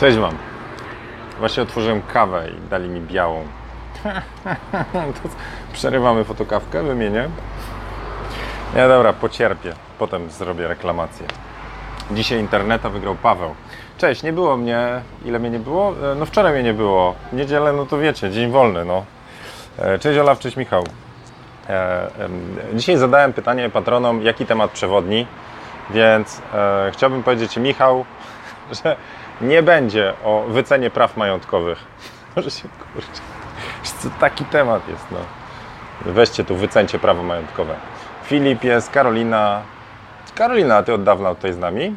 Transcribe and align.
Cześć 0.00 0.18
Wam. 0.18 0.34
Właśnie 1.38 1.62
otworzyłem 1.62 2.02
kawę 2.02 2.48
i 2.50 2.68
dali 2.70 2.88
mi 2.88 3.00
białą. 3.00 3.44
przerywamy 5.72 6.24
fotokawkę, 6.24 6.82
wymienię. 6.82 7.28
Nie, 8.76 8.88
dobra, 8.88 9.12
pocierpię. 9.12 9.72
Potem 9.98 10.30
zrobię 10.30 10.68
reklamację. 10.68 11.26
Dzisiaj 12.10 12.38
interneta 12.40 12.88
wygrał 12.88 13.14
Paweł. 13.14 13.54
Cześć, 13.98 14.22
nie 14.22 14.32
było 14.32 14.56
mnie. 14.56 15.00
Ile 15.24 15.38
mnie 15.38 15.50
nie 15.50 15.58
było? 15.58 15.94
E, 16.12 16.14
No 16.14 16.26
wczoraj 16.26 16.52
mnie 16.52 16.62
nie 16.62 16.74
było. 16.74 17.14
Niedzielę, 17.32 17.72
no 17.72 17.86
to 17.86 17.98
wiecie, 17.98 18.30
dzień 18.30 18.50
wolny, 18.50 18.84
no. 18.84 19.04
E, 19.78 19.98
Cześć 19.98 20.18
Olaf, 20.18 20.38
cześć 20.38 20.56
Michał. 20.56 20.84
E, 21.68 22.10
Dzisiaj 22.74 22.96
zadałem 22.96 23.32
pytanie 23.32 23.70
patronom, 23.70 24.22
jaki 24.22 24.46
temat 24.46 24.70
przewodni, 24.70 25.26
więc 25.90 26.42
chciałbym 26.92 27.22
powiedzieć 27.22 27.56
Michał, 27.56 28.04
że 28.84 28.96
nie 29.40 29.62
będzie 29.62 30.12
o 30.24 30.44
wycenie 30.48 30.90
praw 30.90 31.16
majątkowych. 31.16 31.78
Może 32.36 32.50
się 32.50 32.68
kurczę. 32.92 33.20
Co, 34.02 34.08
taki 34.20 34.44
temat 34.44 34.88
jest, 34.88 35.06
no. 35.10 35.18
Weźcie 36.12 36.44
tu, 36.44 36.56
wycencie 36.56 36.98
prawo 36.98 37.22
majątkowe. 37.22 37.74
Filip 38.24 38.64
jest, 38.64 38.90
Karolina. 38.90 39.62
Karolina, 40.34 40.82
ty 40.82 40.94
od 40.94 41.02
dawna 41.02 41.34
tutaj 41.34 41.52
z 41.52 41.58
nami? 41.58 41.94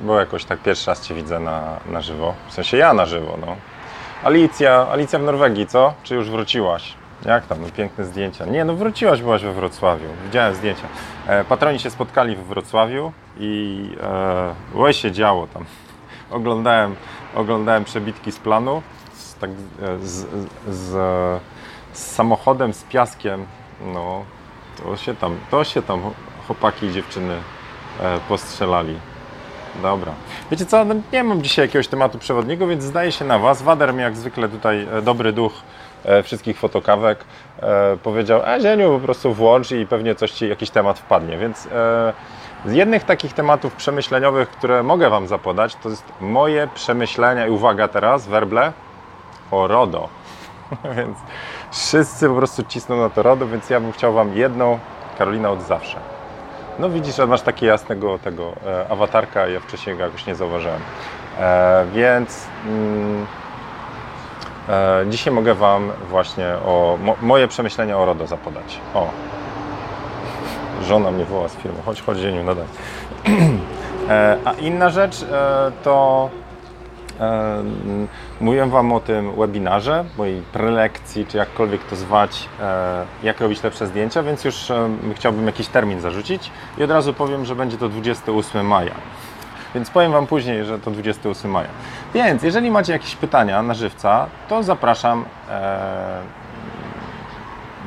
Bo 0.00 0.20
jakoś 0.20 0.44
tak 0.44 0.58
pierwszy 0.58 0.90
raz 0.90 1.06
Cię 1.06 1.14
widzę 1.14 1.40
na, 1.40 1.62
na 1.86 2.00
żywo. 2.00 2.34
W 2.48 2.52
sensie 2.52 2.76
ja 2.76 2.94
na 2.94 3.06
żywo, 3.06 3.38
no. 3.40 3.56
Alicja, 4.24 4.86
Alicja 4.92 5.18
w 5.18 5.22
Norwegii, 5.22 5.66
co? 5.66 5.94
Czy 6.02 6.14
już 6.14 6.30
wróciłaś? 6.30 6.94
Jak 7.24 7.46
tam? 7.46 7.62
No, 7.62 7.68
piękne 7.76 8.04
zdjęcia. 8.04 8.44
Nie, 8.44 8.64
no 8.64 8.74
wróciłaś, 8.74 9.22
byłaś 9.22 9.42
we 9.42 9.52
Wrocławiu. 9.52 10.08
Widziałem 10.24 10.54
zdjęcia. 10.54 10.86
E, 11.26 11.44
patroni 11.44 11.78
się 11.78 11.90
spotkali 11.90 12.36
w 12.36 12.44
Wrocławiu 12.44 13.12
i 13.38 13.90
e, 14.02 14.54
oj 14.76 14.94
się 14.94 15.12
działo 15.12 15.46
tam. 15.46 15.64
Oglądałem, 16.36 16.94
oglądałem 17.34 17.84
przebitki 17.84 18.32
z 18.32 18.38
planu 18.38 18.82
z, 19.14 19.34
tak, 19.34 19.50
e, 19.50 19.98
z, 19.98 20.26
z, 20.68 20.90
z 21.92 22.14
samochodem, 22.14 22.72
z 22.72 22.82
piaskiem. 22.82 23.46
No, 23.94 24.24
to 24.82 24.96
się 24.96 25.14
tam, 25.14 25.38
to 25.50 25.64
się 25.64 25.82
tam 25.82 26.00
chłopaki 26.46 26.86
i 26.86 26.92
dziewczyny 26.92 27.34
e, 28.00 28.20
postrzelali. 28.28 28.98
Dobra. 29.82 30.12
Wiecie 30.50 30.66
co, 30.66 30.84
no 30.84 30.94
nie 31.12 31.24
mam 31.24 31.42
dzisiaj 31.42 31.64
jakiegoś 31.64 31.88
tematu 31.88 32.18
przewodniego, 32.18 32.66
więc 32.66 32.84
zdaje 32.84 33.12
się 33.12 33.24
na 33.24 33.38
Was. 33.38 33.62
Wader 33.62 33.94
mi 33.94 34.02
jak 34.02 34.16
zwykle 34.16 34.48
tutaj 34.48 34.88
e, 34.92 35.02
dobry 35.02 35.32
duch 35.32 35.52
wszystkich 36.24 36.58
fotokawek 36.58 37.24
powiedział, 38.02 38.42
a 38.44 38.60
Zieniu 38.60 38.90
po 38.90 39.00
prostu 39.00 39.34
włącz 39.34 39.72
i 39.72 39.86
pewnie 39.86 40.14
coś 40.14 40.30
Ci, 40.30 40.48
jakiś 40.48 40.70
temat 40.70 40.98
wpadnie. 40.98 41.38
Więc 41.38 41.68
z 42.66 42.72
jednych 42.72 43.04
takich 43.04 43.32
tematów 43.32 43.74
przemyśleniowych, 43.74 44.48
które 44.50 44.82
mogę 44.82 45.10
Wam 45.10 45.26
zapodać, 45.26 45.76
to 45.76 45.88
jest 45.88 46.04
moje 46.20 46.68
przemyślenia 46.74 47.46
i 47.46 47.50
uwaga 47.50 47.88
teraz, 47.88 48.26
werble, 48.26 48.72
o 49.50 49.66
RODO. 49.66 50.08
więc 50.96 51.18
wszyscy 51.70 52.28
po 52.28 52.34
prostu 52.34 52.62
cisną 52.62 52.96
na 52.96 53.10
to 53.10 53.22
RODO, 53.22 53.46
więc 53.46 53.70
ja 53.70 53.80
bym 53.80 53.92
chciał 53.92 54.12
Wam 54.12 54.34
jedną, 54.34 54.78
Karolina 55.18 55.50
od 55.50 55.62
zawsze. 55.62 56.00
No 56.78 56.90
widzisz, 56.90 57.16
że 57.16 57.26
masz 57.26 57.42
takiego 57.42 57.72
jasnego 57.72 58.18
tego 58.18 58.52
e, 58.66 58.88
awatarka, 58.88 59.48
ja 59.48 59.60
wcześniej 59.60 59.96
go 59.96 60.02
jakoś 60.02 60.26
nie 60.26 60.34
zauważyłem. 60.34 60.80
E, 61.38 61.86
więc 61.94 62.46
mm, 62.66 63.26
e, 64.68 65.04
dzisiaj 65.08 65.34
mogę 65.34 65.54
Wam 65.54 65.92
właśnie 66.08 66.48
o 66.48 66.98
mo, 67.02 67.16
moje 67.22 67.48
przemyślenia 67.48 67.98
o 67.98 68.04
RODO 68.04 68.26
zapodać. 68.26 68.80
O, 68.94 69.10
żona 70.82 71.10
mnie 71.10 71.24
woła 71.24 71.48
z 71.48 71.56
filmu, 71.56 71.78
chodź, 71.84 72.02
chodź 72.02 72.18
Zieniu, 72.18 72.44
nadaj. 72.44 72.64
e, 74.08 74.36
a 74.44 74.52
inna 74.52 74.90
rzecz 74.90 75.22
e, 75.22 75.72
to 75.82 76.30
e, 77.20 77.62
mówiłem 78.40 78.70
Wam 78.70 78.92
o 78.92 79.00
tym 79.00 79.36
webinarze, 79.36 80.04
mojej 80.18 80.42
prelekcji, 80.42 81.26
czy 81.26 81.36
jakkolwiek 81.36 81.84
to 81.84 81.96
zwać, 81.96 82.48
jak 83.22 83.40
robić 83.40 83.62
lepsze 83.62 83.86
zdjęcia, 83.86 84.22
więc 84.22 84.44
już 84.44 84.72
chciałbym 85.14 85.46
jakiś 85.46 85.68
termin 85.68 86.00
zarzucić 86.00 86.50
i 86.78 86.82
od 86.82 86.90
razu 86.90 87.14
powiem, 87.14 87.44
że 87.44 87.56
będzie 87.56 87.78
to 87.78 87.88
28 87.88 88.66
maja. 88.66 88.94
Więc 89.74 89.90
powiem 89.90 90.12
Wam 90.12 90.26
później, 90.26 90.64
że 90.64 90.78
to 90.78 90.90
28 90.90 91.50
maja. 91.50 91.68
Więc 92.14 92.42
jeżeli 92.42 92.70
macie 92.70 92.92
jakieś 92.92 93.16
pytania 93.16 93.62
na 93.62 93.74
żywca, 93.74 94.26
to 94.48 94.62
zapraszam. 94.62 95.24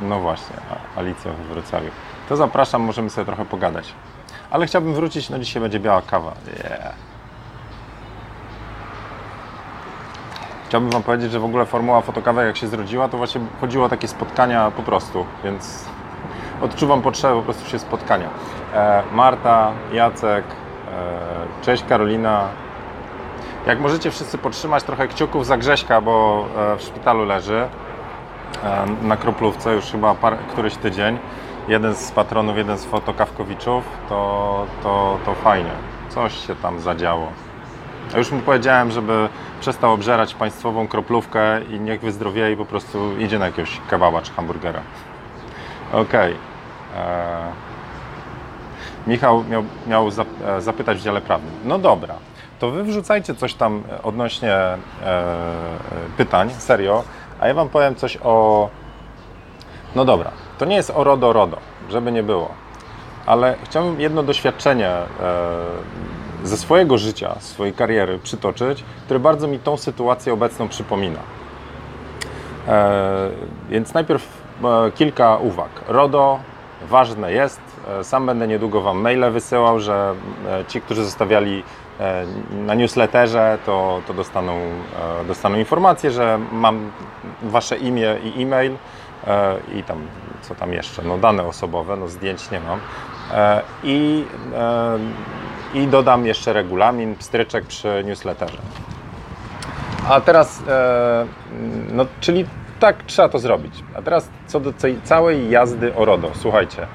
No 0.02 0.20
właśnie, 0.20 0.56
Alicja 0.96 1.32
we 1.32 1.54
Wrocławiu. 1.54 1.90
To 2.30 2.36
zapraszam, 2.36 2.82
możemy 2.82 3.10
sobie 3.10 3.24
trochę 3.24 3.44
pogadać. 3.44 3.92
Ale 4.50 4.66
chciałbym 4.66 4.94
wrócić, 4.94 5.30
no 5.30 5.38
dzisiaj 5.38 5.62
będzie 5.62 5.80
biała 5.80 6.02
kawa. 6.02 6.32
Yeah. 6.46 6.94
Chciałbym 10.68 10.90
Wam 10.90 11.02
powiedzieć, 11.02 11.32
że 11.32 11.40
w 11.40 11.44
ogóle 11.44 11.66
formuła 11.66 12.00
fotokawek 12.00 12.46
jak 12.46 12.56
się 12.56 12.68
zrodziła, 12.68 13.08
to 13.08 13.16
właśnie 13.16 13.40
chodziło 13.60 13.84
o 13.84 13.88
takie 13.88 14.08
spotkania 14.08 14.70
po 14.70 14.82
prostu, 14.82 15.26
więc 15.44 15.84
odczuwam 16.62 17.02
potrzebę 17.02 17.34
po 17.34 17.42
prostu 17.42 17.70
się 17.70 17.78
spotkania. 17.78 18.28
E, 18.74 19.02
Marta, 19.12 19.72
Jacek, 19.92 20.44
e, 20.44 21.62
cześć 21.62 21.84
Karolina. 21.84 22.48
Jak 23.66 23.80
możecie 23.80 24.10
wszyscy 24.10 24.38
podtrzymać 24.38 24.82
trochę 24.82 25.08
kciuków 25.08 25.46
za 25.46 25.56
Grześka, 25.56 26.00
bo 26.00 26.46
e, 26.56 26.76
w 26.76 26.82
szpitalu 26.82 27.24
leży 27.24 27.68
e, 28.64 28.86
na 29.02 29.16
kroplówce 29.16 29.74
już 29.74 29.84
chyba 29.84 30.14
par, 30.14 30.38
któryś 30.38 30.76
tydzień. 30.76 31.18
Jeden 31.68 31.94
z 31.94 32.10
patronów, 32.10 32.56
jeden 32.56 32.78
z 32.78 32.84
fotokawkowiczów, 32.84 33.84
to, 34.08 34.66
to, 34.82 35.18
to 35.24 35.34
fajnie. 35.34 35.70
Coś 36.08 36.46
się 36.46 36.56
tam 36.56 36.80
zadziało. 36.80 37.28
Ja 38.12 38.18
już 38.18 38.32
mu 38.32 38.40
powiedziałem, 38.40 38.90
żeby 38.90 39.28
przestał 39.60 39.92
obżerać 39.92 40.34
państwową 40.34 40.88
kroplówkę 40.88 41.62
i 41.62 41.80
niech 41.80 42.00
wyzdrowieje 42.00 42.52
i 42.52 42.56
po 42.56 42.64
prostu 42.64 43.18
idzie 43.18 43.38
na 43.38 43.46
jakiegoś 43.46 43.80
kebaba 43.90 44.22
czy 44.22 44.32
hamburgera. 44.32 44.80
Okej. 45.92 46.32
Eee, 46.96 47.70
Michał 49.06 49.44
miał, 49.44 49.64
miał 49.86 50.08
e, 50.08 50.60
zapytać 50.60 50.98
w 50.98 51.02
dziale 51.02 51.20
prawnym. 51.20 51.52
No 51.64 51.78
dobra, 51.78 52.14
to 52.58 52.70
wy 52.70 52.84
wrzucajcie 52.84 53.34
coś 53.34 53.54
tam 53.54 53.82
odnośnie 54.02 54.52
e, 54.52 54.78
pytań, 56.16 56.50
serio, 56.58 57.04
a 57.40 57.48
ja 57.48 57.54
wam 57.54 57.68
powiem 57.68 57.94
coś 57.94 58.18
o... 58.22 58.68
No 59.96 60.04
dobra, 60.04 60.30
to 60.60 60.64
nie 60.64 60.76
jest 60.76 60.90
o 60.90 61.04
RODO 61.04 61.32
RODO, 61.32 61.56
żeby 61.90 62.12
nie 62.12 62.22
było, 62.22 62.48
ale 63.26 63.56
chciałbym 63.64 64.00
jedno 64.00 64.22
doświadczenie 64.22 64.88
e, 64.88 65.06
ze 66.44 66.56
swojego 66.56 66.98
życia, 66.98 67.36
swojej 67.38 67.74
kariery 67.74 68.18
przytoczyć, 68.18 68.84
które 69.04 69.20
bardzo 69.20 69.48
mi 69.48 69.58
tą 69.58 69.76
sytuację 69.76 70.32
obecną 70.32 70.68
przypomina. 70.68 71.18
E, 72.68 73.30
więc 73.70 73.94
najpierw 73.94 74.42
e, 74.64 74.90
kilka 74.90 75.36
uwag. 75.36 75.70
RODO 75.88 76.38
ważne 76.88 77.32
jest. 77.32 77.60
Sam 78.02 78.26
będę 78.26 78.48
niedługo 78.48 78.80
Wam 78.80 79.00
maile 79.00 79.30
wysyłał, 79.30 79.80
że 79.80 80.14
ci, 80.68 80.80
którzy 80.80 81.04
zostawiali 81.04 81.62
na 82.52 82.74
newsletterze, 82.74 83.58
to, 83.66 84.00
to 84.06 84.14
dostaną, 84.14 84.60
dostaną 85.26 85.58
informację, 85.58 86.10
że 86.10 86.38
mam 86.52 86.90
Wasze 87.42 87.76
imię 87.76 88.16
i 88.24 88.42
e-mail 88.42 88.76
i 89.74 89.82
tam, 89.82 89.98
co 90.42 90.54
tam 90.54 90.72
jeszcze, 90.72 91.02
no 91.02 91.18
dane 91.18 91.44
osobowe, 91.44 91.96
no 91.96 92.08
zdjęć 92.08 92.50
nie 92.50 92.60
mam. 92.60 92.80
E, 93.32 93.62
I, 93.82 94.24
e, 94.54 94.98
I 95.74 95.86
dodam 95.86 96.26
jeszcze 96.26 96.52
regulamin, 96.52 97.16
pstryczek 97.16 97.66
przy 97.66 98.02
newsletterze. 98.04 98.58
A 100.08 100.20
teraz, 100.20 100.62
e, 100.68 101.26
no, 101.92 102.06
czyli 102.20 102.46
tak 102.80 103.02
trzeba 103.02 103.28
to 103.28 103.38
zrobić. 103.38 103.84
A 103.94 104.02
teraz 104.02 104.28
co 104.46 104.60
do 104.60 104.72
tej 104.72 105.00
całej 105.02 105.50
jazdy 105.50 105.94
o 105.94 106.04
RODO. 106.04 106.30
Słuchajcie, 106.34 106.86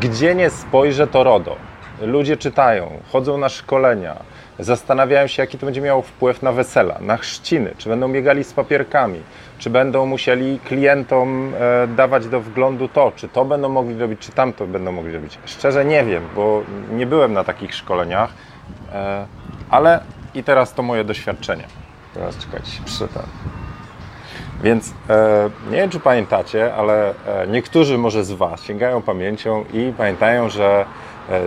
gdzie 0.00 0.34
nie 0.34 0.50
spojrzę 0.50 1.06
to 1.06 1.24
RODO. 1.24 1.56
Ludzie 2.00 2.36
czytają, 2.36 2.90
chodzą 3.12 3.38
na 3.38 3.48
szkolenia, 3.48 4.16
zastanawiają 4.58 5.26
się, 5.26 5.42
jaki 5.42 5.58
to 5.58 5.66
będzie 5.66 5.80
miało 5.80 6.02
wpływ 6.02 6.42
na 6.42 6.52
wesela, 6.52 6.98
na 7.00 7.16
chrzciny, 7.16 7.74
czy 7.78 7.88
będą 7.88 8.12
biegali 8.12 8.44
z 8.44 8.52
papierkami, 8.52 9.20
czy 9.58 9.70
będą 9.70 10.06
musieli 10.06 10.58
klientom 10.58 11.52
e, 11.54 11.86
dawać 11.86 12.26
do 12.26 12.40
wglądu 12.40 12.88
to, 12.88 13.12
czy 13.16 13.28
to 13.28 13.44
będą 13.44 13.68
mogli 13.68 13.98
robić, 13.98 14.20
czy 14.20 14.32
tamto 14.32 14.66
będą 14.66 14.92
mogli 14.92 15.12
robić. 15.12 15.38
Szczerze 15.44 15.84
nie 15.84 16.04
wiem, 16.04 16.22
bo 16.34 16.62
nie 16.92 17.06
byłem 17.06 17.32
na 17.32 17.44
takich 17.44 17.74
szkoleniach, 17.74 18.30
e, 18.92 19.26
ale 19.70 20.00
i 20.34 20.42
teraz 20.42 20.74
to 20.74 20.82
moje 20.82 21.04
doświadczenie. 21.04 21.64
Teraz 22.14 22.38
czekajcie, 22.38 22.70
przeczytam. 22.84 23.22
Więc 24.62 24.94
e, 25.10 25.50
nie 25.70 25.76
wiem, 25.76 25.90
czy 25.90 26.00
pamiętacie, 26.00 26.74
ale 26.74 27.10
e, 27.10 27.46
niektórzy 27.46 27.98
może 27.98 28.24
z 28.24 28.32
Was 28.32 28.62
sięgają 28.62 29.02
pamięcią 29.02 29.64
i 29.72 29.92
pamiętają, 29.98 30.48
że 30.48 30.84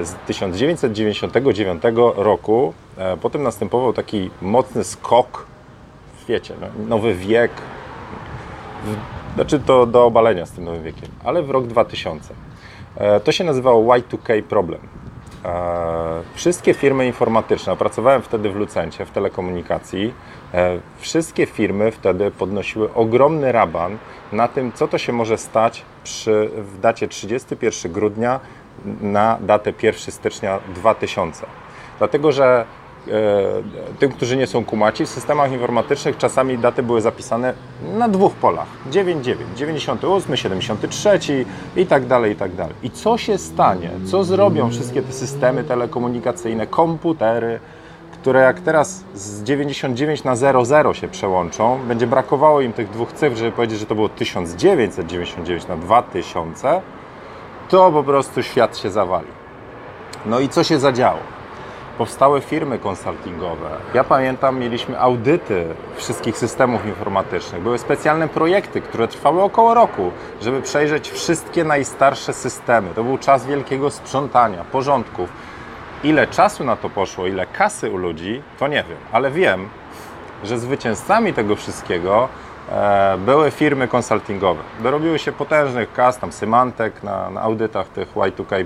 z 0.03 0.13
1999 0.13 1.83
roku 2.15 2.73
potem 3.21 3.43
następował 3.43 3.93
taki 3.93 4.29
mocny 4.41 4.83
skok, 4.83 5.45
wiecie, 6.27 6.53
no, 6.61 6.67
nowy 6.87 7.15
wiek, 7.15 7.51
w, 8.85 8.95
znaczy 9.35 9.59
to 9.59 9.85
do 9.85 10.05
obalenia 10.05 10.45
z 10.45 10.51
tym 10.51 10.63
nowym 10.63 10.83
wiekiem, 10.83 11.09
ale 11.23 11.43
w 11.43 11.49
rok 11.49 11.67
2000. 11.67 12.33
E, 12.95 13.19
to 13.19 13.31
się 13.31 13.43
nazywało 13.43 13.95
Y2K 13.95 14.43
problem. 14.43 14.79
e, 15.45 16.21
wszystkie 16.33 16.73
firmy 16.73 17.07
informatyczne, 17.07 17.75
pracowałem 17.77 18.21
wtedy 18.21 18.49
w 18.49 18.55
Lucencie, 18.55 19.05
w 19.05 19.11
telekomunikacji, 19.11 20.13
e, 20.53 20.79
wszystkie 20.97 21.45
firmy 21.45 21.91
wtedy 21.91 22.31
podnosiły 22.31 22.93
ogromny 22.93 23.51
raban 23.51 23.97
na 24.31 24.47
tym, 24.47 24.71
co 24.71 24.87
to 24.87 24.97
się 24.97 25.13
może 25.13 25.37
stać 25.37 25.85
przy, 26.03 26.49
w 26.55 26.79
dacie 26.79 27.07
31 27.07 27.91
grudnia 27.91 28.39
na 29.01 29.37
datę 29.41 29.73
1 29.81 30.11
stycznia 30.11 30.59
2000. 30.75 31.45
Dlatego, 31.99 32.31
że 32.31 32.65
e, 32.65 32.88
tym, 33.99 34.11
którzy 34.11 34.37
nie 34.37 34.47
są 34.47 34.65
kumaci, 34.65 35.05
w 35.05 35.09
systemach 35.09 35.51
informatycznych 35.51 36.17
czasami 36.17 36.57
daty 36.57 36.83
były 36.83 37.01
zapisane 37.01 37.53
na 37.97 38.09
dwóch 38.09 38.33
polach. 38.33 38.67
99, 38.91 39.57
98, 39.57 40.37
73 40.37 41.45
i 41.75 41.85
tak 41.85 42.05
dalej, 42.05 42.33
i 42.33 42.35
tak 42.35 42.55
dalej. 42.55 42.73
I 42.83 42.91
co 42.91 43.17
się 43.17 43.37
stanie? 43.37 43.89
Co 44.05 44.23
zrobią 44.23 44.69
wszystkie 44.69 45.01
te 45.01 45.13
systemy 45.13 45.63
telekomunikacyjne, 45.63 46.67
komputery, 46.67 47.59
które 48.11 48.41
jak 48.41 48.59
teraz 48.59 49.03
z 49.15 49.43
99 49.43 50.23
na 50.23 50.35
00 50.35 50.93
się 50.93 51.07
przełączą, 51.07 51.79
będzie 51.87 52.07
brakowało 52.07 52.61
im 52.61 52.73
tych 52.73 52.89
dwóch 52.89 53.13
cyfr, 53.13 53.37
żeby 53.37 53.51
powiedzieć, 53.51 53.79
że 53.79 53.85
to 53.85 53.95
było 53.95 54.09
1999 54.09 55.67
na 55.67 55.77
2000, 55.77 56.81
to 57.69 57.91
po 57.91 58.03
prostu 58.03 58.43
świat 58.43 58.77
się 58.77 58.91
zawali. 58.91 59.27
No 60.25 60.39
i 60.39 60.49
co 60.49 60.63
się 60.63 60.79
zadziało? 60.79 61.38
Powstały 61.99 62.41
firmy 62.41 62.79
konsultingowe. 62.79 63.69
Ja 63.93 64.03
pamiętam, 64.03 64.59
mieliśmy 64.59 64.99
audyty 64.99 65.65
wszystkich 65.95 66.37
systemów 66.37 66.85
informatycznych. 66.85 67.61
Były 67.61 67.77
specjalne 67.77 68.27
projekty, 68.27 68.81
które 68.81 69.07
trwały 69.07 69.41
około 69.41 69.73
roku, 69.73 70.11
żeby 70.41 70.61
przejrzeć 70.61 71.11
wszystkie 71.11 71.63
najstarsze 71.63 72.33
systemy. 72.33 72.89
To 72.95 73.03
był 73.03 73.17
czas 73.17 73.45
wielkiego 73.45 73.91
sprzątania, 73.91 74.63
porządków. 74.63 75.29
Ile 76.03 76.27
czasu 76.27 76.63
na 76.63 76.75
to 76.75 76.89
poszło, 76.89 77.27
ile 77.27 77.45
kasy 77.45 77.91
u 77.91 77.97
ludzi, 77.97 78.41
to 78.59 78.67
nie 78.67 78.83
wiem, 78.89 78.97
ale 79.11 79.31
wiem, 79.31 79.69
że 80.43 80.59
zwycięzcami 80.59 81.33
tego 81.33 81.55
wszystkiego 81.55 82.29
były 83.17 83.51
firmy 83.51 83.87
konsultingowe. 83.87 84.61
Dorobiły 84.79 85.19
się 85.19 85.31
potężnych 85.31 85.93
kas, 85.93 86.17
tam 86.17 86.31
Symantek 86.31 87.03
na, 87.03 87.29
na 87.29 87.41
audytach 87.41 87.87
tych 87.87 88.15
Y2K. 88.15 88.65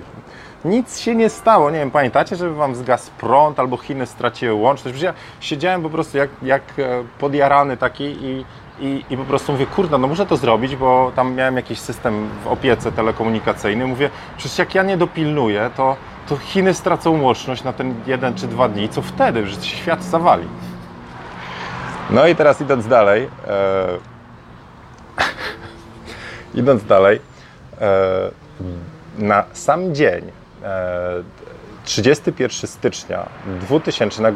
Nic 0.65 1.00
się 1.00 1.15
nie 1.15 1.29
stało. 1.29 1.71
Nie 1.71 1.79
wiem, 1.79 1.91
pamiętacie, 1.91 2.35
żeby 2.35 2.55
wam 2.55 2.75
zgasł 2.75 3.11
prąd 3.17 3.59
albo 3.59 3.77
Chiny 3.77 4.05
straciły 4.05 4.53
łączność? 4.53 4.97
Przecież 4.97 5.01
ja 5.01 5.13
siedziałem 5.39 5.81
po 5.81 5.89
prostu 5.89 6.17
jak, 6.17 6.29
jak 6.41 6.61
e, 6.79 7.03
podjarany 7.19 7.77
taki 7.77 8.03
i, 8.03 8.45
i, 8.79 9.05
i 9.09 9.17
po 9.17 9.23
prostu 9.23 9.51
mówię, 9.51 9.65
kurde, 9.65 9.97
no 9.97 10.07
muszę 10.07 10.25
to 10.25 10.38
zrobić, 10.38 10.75
bo 10.75 11.11
tam 11.15 11.35
miałem 11.35 11.55
jakiś 11.55 11.79
system 11.79 12.29
w 12.44 12.47
opiece 12.47 12.91
telekomunikacyjnej. 12.91 13.88
Mówię, 13.88 14.09
przecież 14.38 14.57
jak 14.57 14.75
ja 14.75 14.83
nie 14.83 14.97
dopilnuję, 14.97 15.69
to, 15.77 15.95
to 16.29 16.38
Chiny 16.38 16.73
stracą 16.73 17.21
łączność 17.21 17.63
na 17.63 17.73
ten 17.73 17.95
jeden 18.07 18.35
czy 18.35 18.47
dwa 18.47 18.69
dni. 18.69 18.89
Co 18.89 19.01
wtedy? 19.01 19.47
Że 19.47 19.61
świat 19.61 20.03
zawali. 20.03 20.47
No 22.13 22.27
i 22.27 22.36
teraz 22.36 22.62
idąc 22.62 22.88
dalej, 22.88 23.30
e... 23.48 23.88
idąc 26.54 26.86
dalej, 26.86 27.19
e... 27.81 28.31
na 29.18 29.44
sam 29.54 29.95
dzień, 29.95 30.31
e... 30.63 31.24
31 31.86 32.69
stycznia 32.69 33.30
2000, 33.62 34.27
e... 34.27 34.33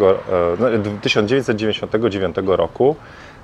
1999 1.01 2.35
roku 2.45 2.95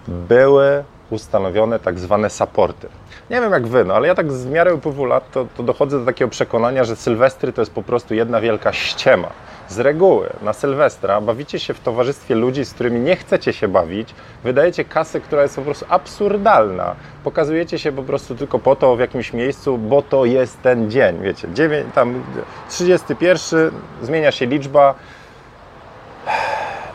były 0.07 0.83
ustanowione 1.13 1.79
tak 1.79 1.99
zwane 1.99 2.29
supporty. 2.29 2.87
Nie 3.29 3.41
wiem 3.41 3.51
jak 3.51 3.67
wy, 3.67 3.85
no 3.85 3.93
ale 3.93 4.07
ja 4.07 4.15
tak 4.15 4.31
z 4.31 4.45
miarę 4.45 4.73
upływu 4.73 5.05
lat 5.05 5.31
to, 5.31 5.47
to 5.57 5.63
dochodzę 5.63 5.99
do 5.99 6.05
takiego 6.05 6.29
przekonania, 6.29 6.83
że 6.83 6.95
Sylwestry 6.95 7.53
to 7.53 7.61
jest 7.61 7.71
po 7.71 7.83
prostu 7.83 8.13
jedna 8.15 8.41
wielka 8.41 8.73
ściema. 8.73 9.27
Z 9.67 9.79
reguły 9.79 10.29
na 10.41 10.53
Sylwestra 10.53 11.21
bawicie 11.21 11.59
się 11.59 11.73
w 11.73 11.79
towarzystwie 11.79 12.35
ludzi, 12.35 12.65
z 12.65 12.73
którymi 12.73 12.99
nie 12.99 13.15
chcecie 13.15 13.53
się 13.53 13.67
bawić, 13.67 14.15
wydajecie 14.43 14.85
kasę, 14.85 15.21
która 15.21 15.41
jest 15.41 15.55
po 15.55 15.61
prostu 15.61 15.85
absurdalna. 15.89 16.95
Pokazujecie 17.23 17.79
się 17.79 17.91
po 17.91 18.03
prostu 18.03 18.35
tylko 18.35 18.59
po 18.59 18.75
to 18.75 18.95
w 18.95 18.99
jakimś 18.99 19.33
miejscu, 19.33 19.77
bo 19.77 20.01
to 20.01 20.25
jest 20.25 20.61
ten 20.61 20.91
dzień, 20.91 21.21
wiecie, 21.21 21.47
9, 21.53 21.87
tam 21.95 22.23
31, 22.69 23.71
zmienia 24.01 24.31
się 24.31 24.45
liczba. 24.45 24.95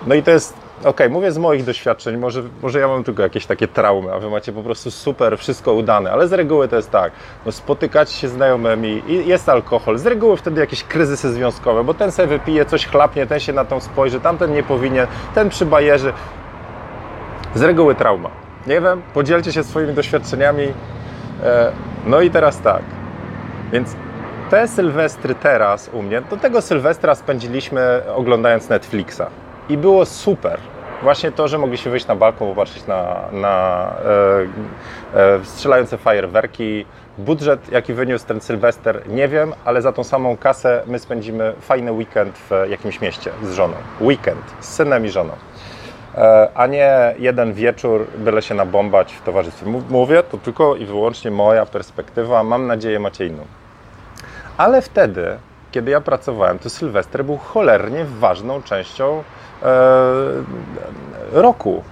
No 0.07 0.15
i 0.15 0.23
to 0.23 0.31
jest 0.31 0.68
Okej, 0.81 0.91
okay, 0.91 1.11
mówię 1.11 1.33
z 1.33 1.39
moich 1.39 1.65
doświadczeń, 1.65 2.17
może, 2.17 2.43
może 2.63 2.79
ja 2.79 2.89
mam 2.89 3.05
tylko 3.05 3.23
jakieś 3.23 3.47
takie 3.47 3.69
traumy, 3.69 4.13
a 4.13 4.19
wy 4.19 4.31
macie 4.31 4.53
po 4.53 4.63
prostu 4.63 4.91
super, 4.91 5.39
wszystko 5.39 5.73
udane, 5.73 6.13
ale 6.13 6.29
z 6.29 6.33
reguły 6.33 6.69
to 6.69 6.77
jest 6.77 6.91
tak, 6.91 7.13
no 7.47 7.53
spotykacie 7.53 8.13
się 8.13 8.29
znajomymi 8.29 9.03
i 9.09 9.29
jest 9.29 9.49
alkohol, 9.49 9.99
z 9.99 10.07
reguły 10.07 10.37
wtedy 10.37 10.61
jakieś 10.61 10.85
kryzysy 10.85 11.33
związkowe, 11.33 11.85
bo 11.85 11.95
ten 11.95 12.13
sobie 12.13 12.29
wypije, 12.29 12.65
coś 12.65 12.87
chlapnie, 12.87 13.27
ten 13.27 13.41
się 13.41 13.53
na 13.53 13.65
tą 13.65 13.81
spojrzy, 13.81 14.21
tamten 14.21 14.53
nie 14.53 14.63
powinien, 14.63 15.07
ten 15.35 15.49
przy 15.49 15.67
bajerze. 15.67 16.13
Z 17.55 17.63
reguły 17.63 17.95
trauma. 17.95 18.31
Nie 18.67 18.81
wiem, 18.81 19.03
podzielcie 19.15 19.53
się 19.53 19.65
swoimi 19.65 19.95
doświadczeniami. 19.95 20.73
E, 21.43 21.73
no 22.07 22.21
i 22.21 22.31
teraz 22.31 22.61
tak, 22.61 22.83
więc 23.73 23.97
te 24.51 24.69
sylwestry 24.69 25.35
teraz 25.35 25.91
u 25.93 26.03
mnie, 26.03 26.21
do 26.21 26.37
tego 26.37 26.63
sylwestra 26.63 27.15
spędziliśmy 27.15 28.03
oglądając 28.15 28.69
Netflixa 28.69 29.23
i 29.69 29.77
było 29.77 30.07
super. 30.07 30.59
Właśnie 31.03 31.33
to, 31.33 31.49
że 31.49 31.59
mogliśmy 31.59 31.91
wyjść 31.91 32.07
na 32.07 32.17
balkon, 32.17 32.49
popatrzeć 32.49 32.87
na, 32.87 33.21
na 33.33 33.87
e, 35.15 35.21
e, 35.21 35.45
strzelające 35.45 35.99
fajerwerki. 35.99 36.85
Budżet, 37.19 37.73
jaki 37.73 37.95
wyniósł 37.95 38.27
ten 38.27 38.41
Sylwester, 38.41 39.09
nie 39.09 39.29
wiem, 39.29 39.53
ale 39.65 39.83
za 39.83 39.93
tą 39.93 40.05
samą 40.05 40.37
kasę 40.37 40.83
my 40.87 40.99
spędzimy 40.99 41.53
fajny 41.61 41.93
weekend 41.93 42.39
w 42.39 42.51
jakimś 42.69 43.01
mieście 43.01 43.31
z 43.43 43.53
żoną. 43.53 43.75
Weekend 44.01 44.45
z 44.61 44.75
synem 44.75 45.07
i 45.07 45.09
żoną. 45.09 45.33
E, 46.15 46.49
a 46.55 46.67
nie 46.67 47.15
jeden 47.19 47.53
wieczór, 47.53 48.07
byle 48.17 48.43
się 48.43 48.55
nabombać 48.55 49.13
w 49.13 49.23
towarzystwie. 49.23 49.67
Mówię, 49.91 50.23
to 50.23 50.39
tylko 50.39 50.77
i 50.77 50.87
wyłącznie 50.87 51.31
moja 51.31 51.67
perspektywa. 51.67 52.43
Mam 52.43 52.67
nadzieję, 52.67 53.01
macie 53.01 53.27
inną. 53.27 53.43
Ale 54.57 54.83
wtedy, 54.83 55.39
kiedy 55.71 55.91
ja 55.91 56.01
pracowałem, 56.01 56.59
to 56.59 56.71
Sylwester 56.71 57.25
był 57.25 57.37
cholernie 57.37 58.05
ważną 58.05 58.63
częścią 58.63 59.23
roku. 61.33 61.83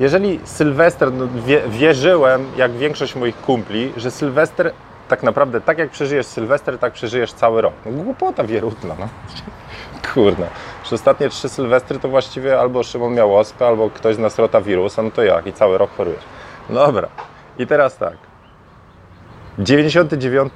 Jeżeli 0.00 0.40
Sylwester, 0.44 1.12
no, 1.12 1.28
wierzyłem, 1.68 2.46
jak 2.56 2.72
większość 2.72 3.14
moich 3.14 3.36
kumpli, 3.40 3.92
że 3.96 4.10
Sylwester 4.10 4.72
tak 5.08 5.22
naprawdę, 5.22 5.60
tak 5.60 5.78
jak 5.78 5.90
przeżyjesz 5.90 6.26
Sylwester, 6.26 6.78
tak 6.78 6.92
przeżyjesz 6.92 7.32
cały 7.32 7.60
rok. 7.60 7.72
No, 7.86 7.92
głupota 7.92 8.44
wierutna, 8.44 8.94
no. 8.98 9.08
Kurde. 10.14 10.46
Przez 10.82 10.92
ostatnie 10.92 11.28
trzy 11.28 11.48
Sylwestry 11.48 11.98
to 11.98 12.08
właściwie 12.08 12.60
albo 12.60 12.82
Szymon 12.82 13.14
miał 13.14 13.36
ospę, 13.36 13.66
albo 13.66 13.90
ktoś 13.90 14.16
z 14.16 14.18
nas 14.18 14.38
rotawirusa, 14.38 15.02
no 15.02 15.10
to 15.10 15.22
jak? 15.22 15.46
I 15.46 15.52
cały 15.52 15.78
rok 15.78 15.90
chorujesz. 15.96 16.24
Dobra. 16.70 17.08
I 17.58 17.66
teraz 17.66 17.96
tak. 17.96 18.16
99 19.58 20.52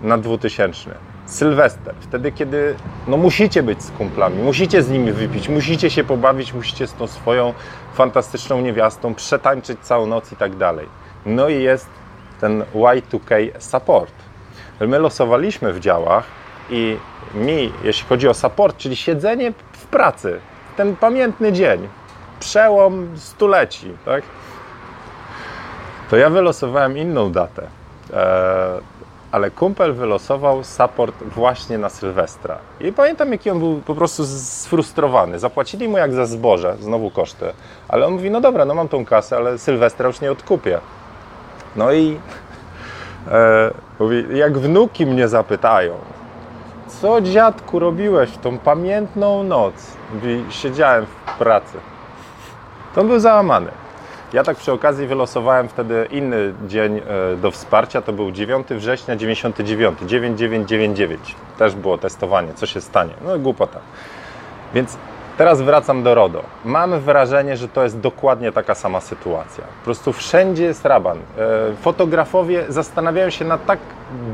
na 0.00 0.18
2000. 0.18 1.13
Sylwester, 1.26 1.94
wtedy 2.00 2.32
kiedy 2.32 2.74
no, 3.06 3.16
musicie 3.16 3.62
być 3.62 3.82
z 3.82 3.90
kumplami, 3.90 4.42
musicie 4.42 4.82
z 4.82 4.90
nimi 4.90 5.12
wypić, 5.12 5.48
musicie 5.48 5.90
się 5.90 6.04
pobawić, 6.04 6.52
musicie 6.52 6.86
z 6.86 6.94
tą 6.94 7.06
swoją 7.06 7.54
fantastyczną 7.94 8.60
niewiastą 8.60 9.14
przetańczyć 9.14 9.80
całą 9.80 10.06
noc 10.06 10.32
i 10.32 10.36
tak 10.36 10.56
dalej. 10.56 10.88
No 11.26 11.48
i 11.48 11.62
jest 11.62 11.86
ten 12.40 12.64
Y2K 12.74 13.50
support. 13.58 14.12
My 14.80 14.98
losowaliśmy 14.98 15.72
w 15.72 15.80
działach 15.80 16.24
i 16.70 16.96
mi, 17.34 17.72
jeśli 17.84 18.08
chodzi 18.08 18.28
o 18.28 18.34
support, 18.34 18.76
czyli 18.76 18.96
siedzenie 18.96 19.52
w 19.72 19.86
pracy, 19.86 20.40
ten 20.76 20.96
pamiętny 20.96 21.52
dzień, 21.52 21.88
przełom 22.40 23.08
stuleci, 23.16 23.92
tak? 24.04 24.22
to 26.10 26.16
ja 26.16 26.30
wylosowałem 26.30 26.98
inną 26.98 27.32
datę. 27.32 27.62
Eee, 27.62 28.80
ale 29.34 29.50
kumpel 29.50 29.94
wylosował 29.94 30.64
support 30.64 31.14
właśnie 31.22 31.78
na 31.78 31.88
Sylwestra. 31.88 32.58
I 32.80 32.92
pamiętam, 32.92 33.32
jaki 33.32 33.50
on 33.50 33.58
był 33.58 33.80
po 33.86 33.94
prostu 33.94 34.24
sfrustrowany. 34.26 35.38
Zapłacili 35.38 35.88
mu 35.88 35.98
jak 35.98 36.12
za 36.12 36.26
zboże, 36.26 36.76
znowu 36.80 37.10
koszty, 37.10 37.52
ale 37.88 38.06
on 38.06 38.12
mówi, 38.12 38.30
no 38.30 38.40
dobra, 38.40 38.64
no 38.64 38.74
mam 38.74 38.88
tą 38.88 39.04
kasę, 39.04 39.36
ale 39.36 39.58
Sylwestra 39.58 40.06
już 40.06 40.20
nie 40.20 40.32
odkupię. 40.32 40.80
No 41.76 41.92
i 41.92 42.18
e, 43.30 43.70
mówi, 43.98 44.24
jak 44.34 44.58
wnuki 44.58 45.06
mnie 45.06 45.28
zapytają, 45.28 45.94
co 46.88 47.20
dziadku 47.20 47.78
robiłeś 47.78 48.30
w 48.30 48.38
tą 48.38 48.58
pamiętną 48.58 49.42
noc? 49.42 49.74
Mówi, 50.14 50.44
siedziałem 50.50 51.06
w 51.06 51.38
pracy. 51.38 51.78
To 52.94 53.00
on 53.00 53.08
był 53.08 53.20
załamany. 53.20 53.70
Ja 54.34 54.42
tak 54.44 54.56
przy 54.56 54.72
okazji 54.72 55.06
wylosowałem 55.06 55.68
wtedy 55.68 56.08
inny 56.10 56.54
dzień 56.66 56.98
e, 56.98 57.36
do 57.36 57.50
wsparcia, 57.50 58.02
to 58.02 58.12
był 58.12 58.32
9 58.32 58.66
września 58.68 59.16
99, 59.16 59.98
9999. 60.00 61.34
Też 61.58 61.74
było 61.74 61.98
testowanie, 61.98 62.54
co 62.54 62.66
się 62.66 62.80
stanie. 62.80 63.14
No 63.24 63.38
głupota. 63.38 63.80
Więc 64.74 64.98
Teraz 65.38 65.60
wracam 65.60 66.02
do 66.02 66.14
RODO. 66.14 66.42
Mam 66.64 67.00
wrażenie, 67.00 67.56
że 67.56 67.68
to 67.68 67.82
jest 67.82 68.00
dokładnie 68.00 68.52
taka 68.52 68.74
sama 68.74 69.00
sytuacja. 69.00 69.64
Po 69.64 69.84
prostu 69.84 70.12
wszędzie 70.12 70.64
jest 70.64 70.84
raban. 70.84 71.18
E, 71.18 71.22
fotografowie 71.82 72.64
zastanawiają 72.68 73.30
się 73.30 73.44
nad 73.44 73.66
tak 73.66 73.78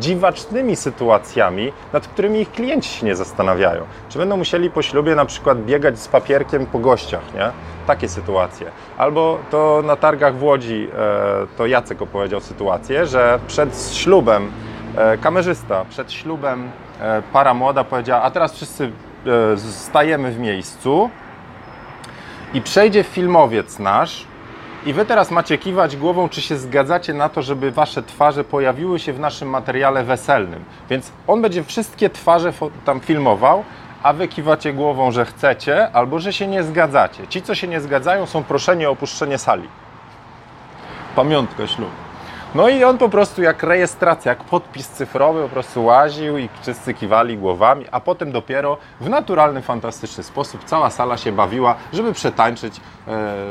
dziwacznymi 0.01 0.77
sytuacjami, 0.77 1.73
nad 1.93 2.09
którymi 2.09 2.41
ich 2.41 2.53
klienci 2.53 2.99
się 2.99 3.07
nie 3.07 3.17
zastanawiają. 3.17 3.83
Czy 4.09 4.19
będą 4.19 4.37
musieli 4.37 4.71
po 4.71 4.83
ślubie 4.83 5.15
na 5.15 5.25
przykład 5.25 5.59
biegać 5.59 5.99
z 5.99 6.09
papierkiem 6.09 6.67
po 6.67 6.79
gościach, 6.79 7.35
nie? 7.35 7.51
Takie 7.87 8.09
sytuacje. 8.09 8.67
Albo 8.99 9.39
to 9.51 9.83
na 9.87 9.97
targach 9.97 10.35
w 10.37 10.43
Łodzi, 10.43 10.89
e, 10.99 11.47
to 11.57 11.67
Jacek 11.67 12.03
opowiedział 12.03 12.41
sytuację, 12.41 13.07
że 13.07 13.39
przed 13.47 13.93
ślubem 13.95 14.51
e, 14.97 15.19
kamerzysta, 15.19 15.85
przed 15.91 16.13
ślubem 16.13 16.71
para 17.33 17.55
młoda 17.55 17.85
powiedziała, 17.85 18.23
a 18.23 18.31
teraz 18.31 18.53
wszyscy 18.53 18.93
stajemy 19.57 20.33
w 20.33 20.39
miejscu 20.39 21.11
i 22.55 22.63
przejdzie 22.63 23.03
filmowiec 23.03 23.79
nasz 23.79 24.27
i 24.87 24.93
wy 24.93 25.05
teraz 25.05 25.31
macie 25.31 25.59
kiwać 25.59 25.97
głową, 25.97 26.29
czy 26.29 26.43
się 26.43 26.57
zgadzacie 26.57 27.15
na 27.15 27.29
to, 27.29 27.43
żeby 27.43 27.71
wasze 27.71 28.03
twarze 28.03 28.45
pojawiły 28.45 28.99
się 28.99 29.13
w 29.13 29.21
naszym 29.21 29.49
materiale 29.49 30.05
weselnym. 30.05 30.65
Więc 30.91 31.13
on 31.27 31.43
będzie 31.43 31.65
wszystkie 31.65 32.11
twarze 32.11 32.53
tam 32.85 33.01
filmował, 33.01 33.65
a 34.03 34.13
wy 34.13 34.29
kiwacie 34.29 34.73
głową, 34.73 35.11
że 35.13 35.25
chcecie, 35.25 35.93
albo 35.93 36.19
że 36.19 36.33
się 36.33 36.47
nie 36.47 36.63
zgadzacie. 36.63 37.27
Ci, 37.29 37.43
co 37.43 37.55
się 37.55 37.69
nie 37.69 37.81
zgadzają, 37.81 38.27
są 38.27 38.45
proszeni 38.45 38.87
o 38.87 38.91
opuszczenie 38.91 39.39
sali. 39.39 39.69
Pamiątka 41.17 41.67
ślubu. 41.67 42.10
No 42.55 42.69
i 42.69 42.85
on 42.85 42.99
po 42.99 43.09
prostu 43.09 43.43
jak 43.43 43.63
rejestracja, 43.63 44.33
jak 44.33 44.45
podpis 44.45 44.89
cyfrowy 44.89 45.43
po 45.43 45.49
prostu 45.49 45.85
łaził 45.85 46.39
i 46.39 46.49
wszyscy 46.63 46.95
kiwali 46.95 47.39
głowami, 47.39 47.87
a 47.91 48.01
potem 48.01 48.33
dopiero 48.33 48.79
w 49.01 49.09
naturalny, 49.09 49.63
fantastyczny 49.63 50.25
sposób 50.25 50.65
cała 50.65 50.91
sala 50.91 51.17
się 51.17 51.33
bawiła, 51.33 51.75
żeby 51.93 52.13
przetańczyć 52.13 52.77
e, 52.77 52.81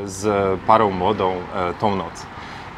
z 0.06 0.60
parą 0.68 0.92
młodą 0.92 1.32
e, 1.56 1.74
tą 1.74 1.96
noc. 1.96 2.26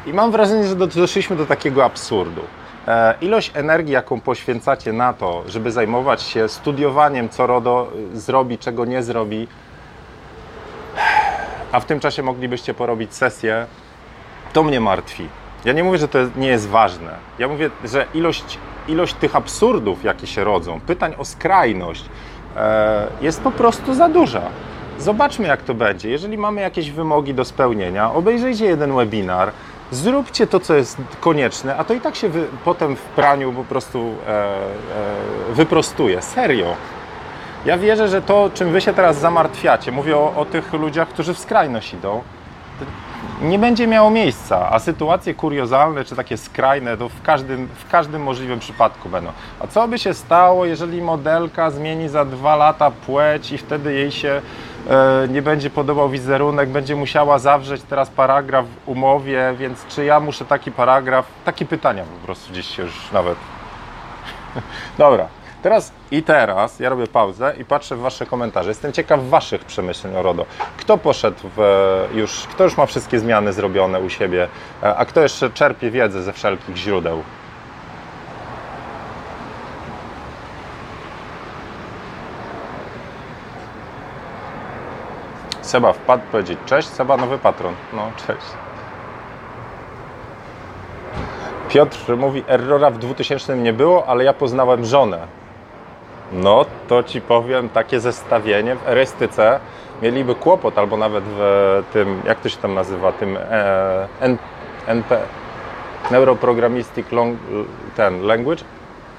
I 0.06 0.12
mam 0.12 0.30
wrażenie, 0.30 0.64
że 0.64 0.76
doszliśmy 0.76 1.36
do 1.36 1.46
takiego 1.46 1.84
absurdu. 1.84 2.42
E, 2.88 3.14
ilość 3.20 3.50
energii, 3.54 3.92
jaką 3.92 4.20
poświęcacie 4.20 4.92
na 4.92 5.12
to, 5.12 5.42
żeby 5.48 5.72
zajmować 5.72 6.22
się 6.22 6.48
studiowaniem, 6.48 7.28
co 7.28 7.46
RODO 7.46 7.90
zrobi, 8.12 8.58
czego 8.58 8.84
nie 8.84 9.02
zrobi, 9.02 9.48
a 11.72 11.80
w 11.80 11.84
tym 11.84 12.00
czasie 12.00 12.22
moglibyście 12.22 12.74
porobić 12.74 13.14
sesję, 13.14 13.66
to 14.52 14.62
mnie 14.62 14.80
martwi. 14.80 15.41
Ja 15.64 15.72
nie 15.72 15.84
mówię, 15.84 15.98
że 15.98 16.08
to 16.08 16.18
nie 16.36 16.48
jest 16.48 16.68
ważne. 16.68 17.10
Ja 17.38 17.48
mówię, 17.48 17.70
że 17.84 18.06
ilość, 18.14 18.58
ilość 18.88 19.14
tych 19.14 19.36
absurdów, 19.36 20.04
jakie 20.04 20.26
się 20.26 20.44
rodzą, 20.44 20.80
pytań 20.80 21.14
o 21.18 21.24
skrajność, 21.24 22.04
e, 22.56 23.06
jest 23.20 23.40
po 23.40 23.50
prostu 23.50 23.94
za 23.94 24.08
duża. 24.08 24.42
Zobaczmy, 24.98 25.48
jak 25.48 25.62
to 25.62 25.74
będzie. 25.74 26.10
Jeżeli 26.10 26.38
mamy 26.38 26.60
jakieś 26.60 26.90
wymogi 26.90 27.34
do 27.34 27.44
spełnienia, 27.44 28.12
obejrzyjcie 28.12 28.64
jeden 28.64 28.96
webinar, 28.96 29.52
zróbcie 29.90 30.46
to, 30.46 30.60
co 30.60 30.74
jest 30.74 30.98
konieczne, 31.20 31.76
a 31.76 31.84
to 31.84 31.94
i 31.94 32.00
tak 32.00 32.16
się 32.16 32.28
wy, 32.28 32.46
potem 32.64 32.96
w 32.96 33.02
praniu 33.02 33.52
po 33.52 33.64
prostu 33.64 33.98
e, 33.98 34.30
e, 34.30 34.64
wyprostuje. 35.52 36.22
Serio. 36.22 36.76
Ja 37.66 37.78
wierzę, 37.78 38.08
że 38.08 38.22
to, 38.22 38.50
czym 38.54 38.72
wy 38.72 38.80
się 38.80 38.94
teraz 38.94 39.18
zamartwiacie, 39.18 39.92
mówię 39.92 40.16
o, 40.16 40.34
o 40.36 40.44
tych 40.44 40.72
ludziach, 40.72 41.08
którzy 41.08 41.34
w 41.34 41.38
skrajność 41.38 41.94
idą, 41.94 42.22
nie 43.42 43.58
będzie 43.58 43.86
miało 43.86 44.10
miejsca, 44.10 44.68
a 44.70 44.78
sytuacje 44.78 45.34
kuriozalne 45.34 46.04
czy 46.04 46.16
takie 46.16 46.36
skrajne 46.36 46.96
to 46.96 47.08
w 47.08 47.22
każdym, 47.22 47.68
w 47.74 47.90
każdym 47.90 48.22
możliwym 48.22 48.58
przypadku 48.58 49.08
będą. 49.08 49.30
A 49.60 49.66
co 49.66 49.88
by 49.88 49.98
się 49.98 50.14
stało, 50.14 50.64
jeżeli 50.64 51.02
modelka 51.02 51.70
zmieni 51.70 52.08
za 52.08 52.24
dwa 52.24 52.56
lata 52.56 52.90
płeć 52.90 53.52
i 53.52 53.58
wtedy 53.58 53.94
jej 53.94 54.10
się 54.10 54.42
e, 54.90 55.28
nie 55.28 55.42
będzie 55.42 55.70
podobał 55.70 56.08
wizerunek, 56.08 56.68
będzie 56.68 56.96
musiała 56.96 57.38
zawrzeć 57.38 57.82
teraz 57.82 58.10
paragraf 58.10 58.66
w 58.66 58.88
umowie, 58.88 59.54
więc 59.58 59.86
czy 59.86 60.04
ja 60.04 60.20
muszę 60.20 60.44
taki 60.44 60.72
paragraf, 60.72 61.26
takie 61.44 61.64
pytania 61.64 62.04
po 62.20 62.26
prostu 62.26 62.52
gdzieś 62.52 62.66
się 62.66 62.82
już 62.82 63.12
nawet... 63.12 63.38
Dobra, 64.98 65.26
Teraz 65.62 65.92
i 66.10 66.22
teraz 66.22 66.80
ja 66.80 66.88
robię 66.88 67.06
pauzę 67.06 67.54
i 67.58 67.64
patrzę 67.64 67.96
w 67.96 68.00
Wasze 68.00 68.26
komentarze. 68.26 68.68
Jestem 68.68 68.92
ciekaw 68.92 69.28
Waszych 69.28 69.64
przemyśleń 69.64 70.16
o 70.16 70.22
RODO. 70.22 70.46
Kto 70.76 70.98
poszedł 70.98 71.38
w, 71.56 71.60
już, 72.14 72.46
kto 72.46 72.64
już 72.64 72.76
ma 72.76 72.86
wszystkie 72.86 73.18
zmiany 73.18 73.52
zrobione 73.52 74.00
u 74.00 74.10
siebie, 74.10 74.48
e, 74.82 74.96
a 74.96 75.04
kto 75.04 75.20
jeszcze 75.20 75.50
czerpie 75.50 75.90
wiedzę 75.90 76.22
ze 76.22 76.32
wszelkich 76.32 76.76
źródeł? 76.76 77.22
Seba 85.60 85.92
wpadł 85.92 86.22
powiedzieć 86.32 86.58
cześć. 86.66 86.88
Seba 86.88 87.16
nowy 87.16 87.38
patron. 87.38 87.74
No, 87.92 88.10
cześć. 88.26 88.46
Piotr 91.68 92.16
mówi, 92.16 92.44
errora 92.48 92.90
w 92.90 92.98
2000 92.98 93.56
nie 93.56 93.72
było, 93.72 94.06
ale 94.06 94.24
ja 94.24 94.32
poznałem 94.32 94.84
żonę. 94.84 95.41
No 96.32 96.64
to 96.88 97.02
ci 97.02 97.20
powiem, 97.20 97.68
takie 97.68 98.00
zestawienie 98.00 98.76
w 98.76 98.88
erystyce. 98.88 99.60
Mieliby 100.02 100.34
kłopot, 100.34 100.78
albo 100.78 100.96
nawet 100.96 101.24
w 101.26 101.82
tym, 101.92 102.22
jak 102.26 102.40
to 102.40 102.48
się 102.48 102.56
tam 102.56 102.74
nazywa, 102.74 103.12
tym 103.12 103.36
e, 103.36 104.08
NP, 104.86 105.20
Neuroprogrammistic 106.10 107.12
long, 107.12 107.38
ten 107.96 108.22
Language, 108.22 108.64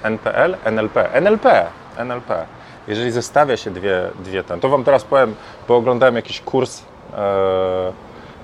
NPL, 0.04 0.56
NLP, 0.66 1.14
NLP, 1.14 1.66
NLP. 1.98 2.46
Jeżeli 2.88 3.12
zestawia 3.12 3.58
się 3.58 3.72
dwie, 3.72 4.10
dwie 4.20 4.44
ten, 4.44 4.60
to 4.60 4.70
Wam 4.70 4.84
teraz 4.84 5.04
powiem, 5.04 5.36
bo 5.68 5.76
oglądałem 5.76 6.16
jakiś 6.16 6.42
kurs, 6.42 6.82
e, 7.18 7.94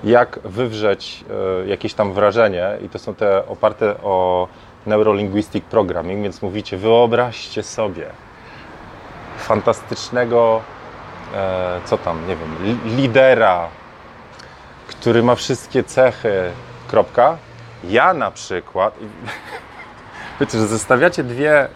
jak 0.04 0.38
wywrzeć 0.44 1.24
e, 1.64 1.68
jakieś 1.68 1.94
tam 1.94 2.12
wrażenie 2.12 2.68
i 2.84 2.88
to 2.88 2.98
są 2.98 3.14
te 3.14 3.46
oparte 3.46 4.02
o 4.02 4.48
Neurolinguistic 4.86 5.64
Programming, 5.64 6.22
więc 6.22 6.42
mówicie, 6.42 6.76
wyobraźcie 6.76 7.62
sobie, 7.62 8.06
fantastycznego, 9.40 10.62
e, 11.34 11.80
co 11.84 11.98
tam, 11.98 12.26
nie 12.26 12.36
wiem, 12.36 12.78
lidera, 12.96 13.68
który 14.88 15.22
ma 15.22 15.34
wszystkie 15.34 15.84
cechy, 15.84 16.50
kropka. 16.88 17.36
Ja 17.84 18.14
na 18.14 18.30
przykład, 18.30 18.94
wiecie, 20.40 20.58
że 20.58 20.66
zestawiacie 20.66 21.24
dwie 21.24 21.60
e, 21.60 21.68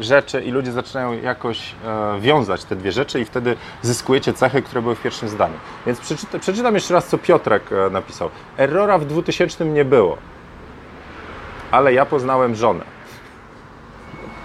rzeczy 0.00 0.42
i 0.42 0.50
ludzie 0.50 0.72
zaczynają 0.72 1.12
jakoś 1.12 1.74
e, 1.84 2.20
wiązać 2.20 2.64
te 2.64 2.76
dwie 2.76 2.92
rzeczy 2.92 3.20
i 3.20 3.24
wtedy 3.24 3.56
zyskujecie 3.82 4.32
cechy, 4.32 4.62
które 4.62 4.82
były 4.82 4.96
w 4.96 5.02
pierwszym 5.02 5.28
zdaniu. 5.28 5.54
Więc 5.86 6.00
przeczytam, 6.00 6.40
przeczytam 6.40 6.74
jeszcze 6.74 6.94
raz, 6.94 7.06
co 7.06 7.18
Piotrek 7.18 7.70
napisał. 7.90 8.30
Errora 8.58 8.98
w 8.98 9.04
2000 9.04 9.64
nie 9.64 9.84
było, 9.84 10.18
ale 11.70 11.92
ja 11.92 12.06
poznałem 12.06 12.54
żonę. 12.54 12.84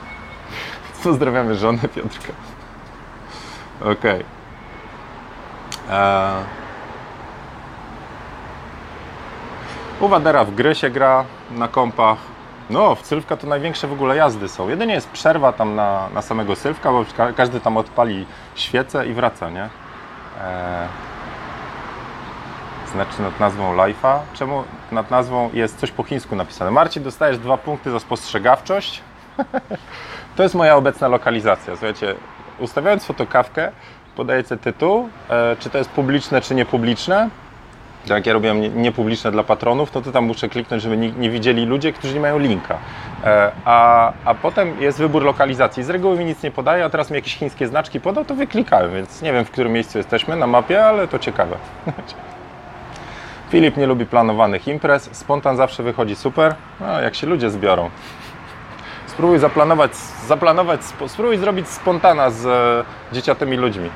Pozdrawiamy 1.04 1.56
żonę 1.56 1.80
Piotrka. 1.96 2.57
Okej. 3.81 3.91
Okay. 3.93 4.24
U 10.00 10.07
Wadera 10.07 10.43
w 10.43 10.51
gry 10.55 10.75
się 10.75 10.89
gra 10.89 11.25
na 11.51 11.67
kompach. 11.67 12.17
No, 12.69 12.96
w 12.96 13.05
Sylwka 13.05 13.38
to 13.38 13.48
największe 13.48 13.88
w 13.88 13.93
ogóle 13.93 14.15
jazdy 14.15 14.48
są. 14.48 14.69
Jedynie 14.69 14.93
jest 14.93 15.10
przerwa 15.10 15.53
tam 15.53 15.75
na, 15.75 16.10
na 16.13 16.22
samego 16.22 16.55
Sylwka, 16.55 16.91
bo 16.91 17.05
każdy 17.36 17.60
tam 17.60 17.77
odpali 17.77 18.25
świecę 18.55 19.07
i 19.07 19.13
wraca, 19.13 19.50
nie? 19.50 19.63
Eee. 19.63 20.88
Znaczy 22.91 23.22
nad 23.22 23.39
nazwą 23.39 23.75
Life'a. 23.75 24.19
Czemu 24.34 24.63
nad 24.91 25.12
nazwą 25.12 25.50
jest 25.53 25.79
coś 25.79 25.91
po 25.91 26.03
chińsku 26.03 26.36
napisane? 26.36 26.72
Marcin, 26.72 27.03
dostajesz 27.03 27.38
dwa 27.38 27.57
punkty 27.57 27.91
za 27.91 28.00
spostrzegawczość. 28.00 29.01
to 30.36 30.43
jest 30.43 30.55
moja 30.55 30.75
obecna 30.75 31.07
lokalizacja. 31.07 31.75
Słuchajcie, 31.75 32.15
ustawiając 32.60 33.06
fotokawkę, 33.06 33.72
podaję 34.16 34.44
sobie 34.44 34.62
tytuł, 34.62 35.10
e, 35.30 35.56
czy 35.60 35.70
to 35.70 35.78
jest 35.78 35.90
publiczne, 35.90 36.42
czy 36.42 36.56
niepubliczne. 36.56 37.30
Jak 38.10 38.26
ja 38.26 38.34
robiłem 38.34 38.82
niepubliczne 38.82 39.32
dla 39.32 39.44
patronów, 39.44 39.92
to, 39.92 40.02
to 40.02 40.12
tam 40.12 40.26
muszę 40.26 40.50
kliknąć, 40.50 40.84
żeby 40.84 40.98
nie, 40.98 41.12
nie 41.12 41.30
widzieli 41.30 41.66
ludzie, 41.66 41.94
którzy 41.94 42.14
nie 42.14 42.20
mają 42.20 42.40
linka. 42.40 42.78
E, 43.24 43.52
a, 43.66 44.14
a 44.26 44.36
potem 44.36 44.82
jest 44.82 45.00
wybór 45.00 45.24
lokalizacji. 45.24 45.84
Z 45.84 45.90
reguły 45.90 46.18
mi 46.18 46.26
nic 46.26 46.44
nie 46.44 46.52
podaje, 46.52 46.86
a 46.86 46.90
teraz 46.90 47.10
mi 47.10 47.16
jakieś 47.16 47.36
chińskie 47.36 47.68
znaczki 47.68 48.00
podał, 48.00 48.26
to 48.26 48.36
wyklikałem, 48.36 48.94
więc 48.94 49.22
nie 49.22 49.34
wiem, 49.34 49.46
w 49.46 49.52
którym 49.52 49.74
miejscu 49.74 49.98
jesteśmy 49.98 50.36
na 50.36 50.48
mapie, 50.48 50.86
ale 50.86 51.08
to 51.08 51.20
ciekawe. 51.20 51.56
Filip 53.50 53.78
nie 53.78 53.88
lubi 53.88 54.06
planowanych 54.06 54.68
imprez, 54.68 55.10
spontan 55.12 55.58
zawsze 55.58 55.84
wychodzi 55.84 56.16
super, 56.16 56.56
no, 56.80 57.02
jak 57.02 57.16
się 57.16 57.28
ludzie 57.28 57.50
zbiorą 57.50 57.90
spróbuj 59.18 59.40
zaplanować, 59.40 59.96
zaplanować 60.28 60.80
spróbuj 61.08 61.38
zrobić 61.38 61.68
spontana 61.68 62.30
z 62.30 62.46
e, 62.46 63.16
dzieciatymi 63.16 63.58
ludźmi. 63.58 63.90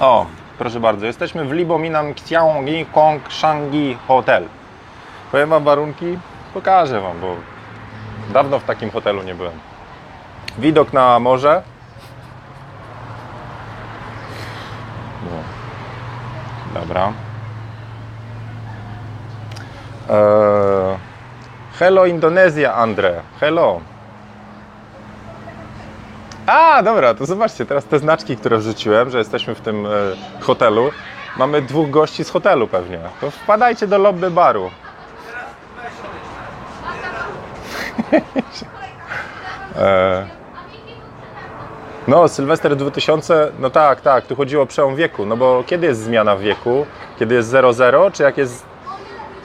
O, 0.00 0.26
proszę 0.58 0.80
bardzo, 0.80 1.06
jesteśmy 1.06 1.44
w 1.44 1.52
Libominan 1.52 2.10
Xiaongi 2.10 2.86
Kong 2.86 3.32
Shangi 3.32 3.98
Hotel. 4.08 4.48
Powiem 5.32 5.48
Wam 5.48 5.64
warunki? 5.64 6.18
Pokażę 6.54 7.00
Wam, 7.00 7.20
bo 7.20 7.36
dawno 8.32 8.58
w 8.58 8.64
takim 8.64 8.90
hotelu 8.90 9.22
nie 9.22 9.34
byłem. 9.34 9.58
Widok 10.58 10.92
na 10.92 11.18
morze. 11.18 11.62
No. 15.24 16.80
Dobra. 16.80 17.12
Eee, 20.10 21.03
hello 21.78 22.06
Indonezja, 22.06 22.74
Andre. 22.74 23.22
Hello. 23.40 23.80
A, 26.46 26.82
dobra, 26.82 27.14
to 27.14 27.26
zobaczcie, 27.26 27.66
teraz 27.66 27.84
te 27.84 27.98
znaczki, 27.98 28.36
które 28.36 28.58
wrzuciłem, 28.58 29.10
że 29.10 29.18
jesteśmy 29.18 29.54
w 29.54 29.60
tym 29.60 29.86
e, 29.86 29.90
hotelu. 30.40 30.90
Mamy 31.36 31.62
dwóch 31.62 31.90
gości 31.90 32.24
z 32.24 32.30
hotelu 32.30 32.68
pewnie. 32.68 32.98
To 33.20 33.30
wpadajcie 33.30 33.86
do 33.86 33.98
lobby 33.98 34.30
baru. 34.30 34.70
e, 39.76 40.26
no, 42.08 42.28
Sylwester 42.28 42.76
2000, 42.76 43.52
no 43.58 43.70
tak, 43.70 44.00
tak, 44.00 44.26
tu 44.26 44.36
chodziło 44.36 44.62
o 44.62 44.66
przełom 44.66 44.96
wieku, 44.96 45.26
no 45.26 45.36
bo 45.36 45.64
kiedy 45.66 45.86
jest 45.86 46.02
zmiana 46.02 46.36
wieku? 46.36 46.86
Kiedy 47.18 47.34
jest 47.34 47.48
00, 47.48 48.10
czy 48.10 48.22
jak 48.22 48.38
jest... 48.38 48.73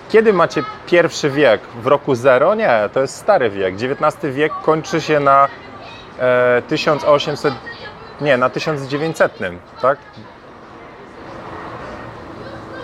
Kiedy 0.10 0.34
macie 0.34 0.64
pierwszy 0.86 1.30
wiek? 1.30 1.62
W 1.62 1.88
roku 1.88 2.16
0? 2.16 2.56
Nie, 2.56 2.90
to 2.94 3.00
jest 3.02 3.16
stary 3.16 3.50
wiek. 3.50 3.76
XIX 3.76 4.34
wiek 4.36 4.54
kończy 4.64 5.02
się 5.02 5.20
na 5.20 5.48
e, 6.20 6.62
1800, 6.68 7.54
nie, 8.22 8.38
na 8.38 8.50
1900, 8.50 9.32
tak? 9.82 9.98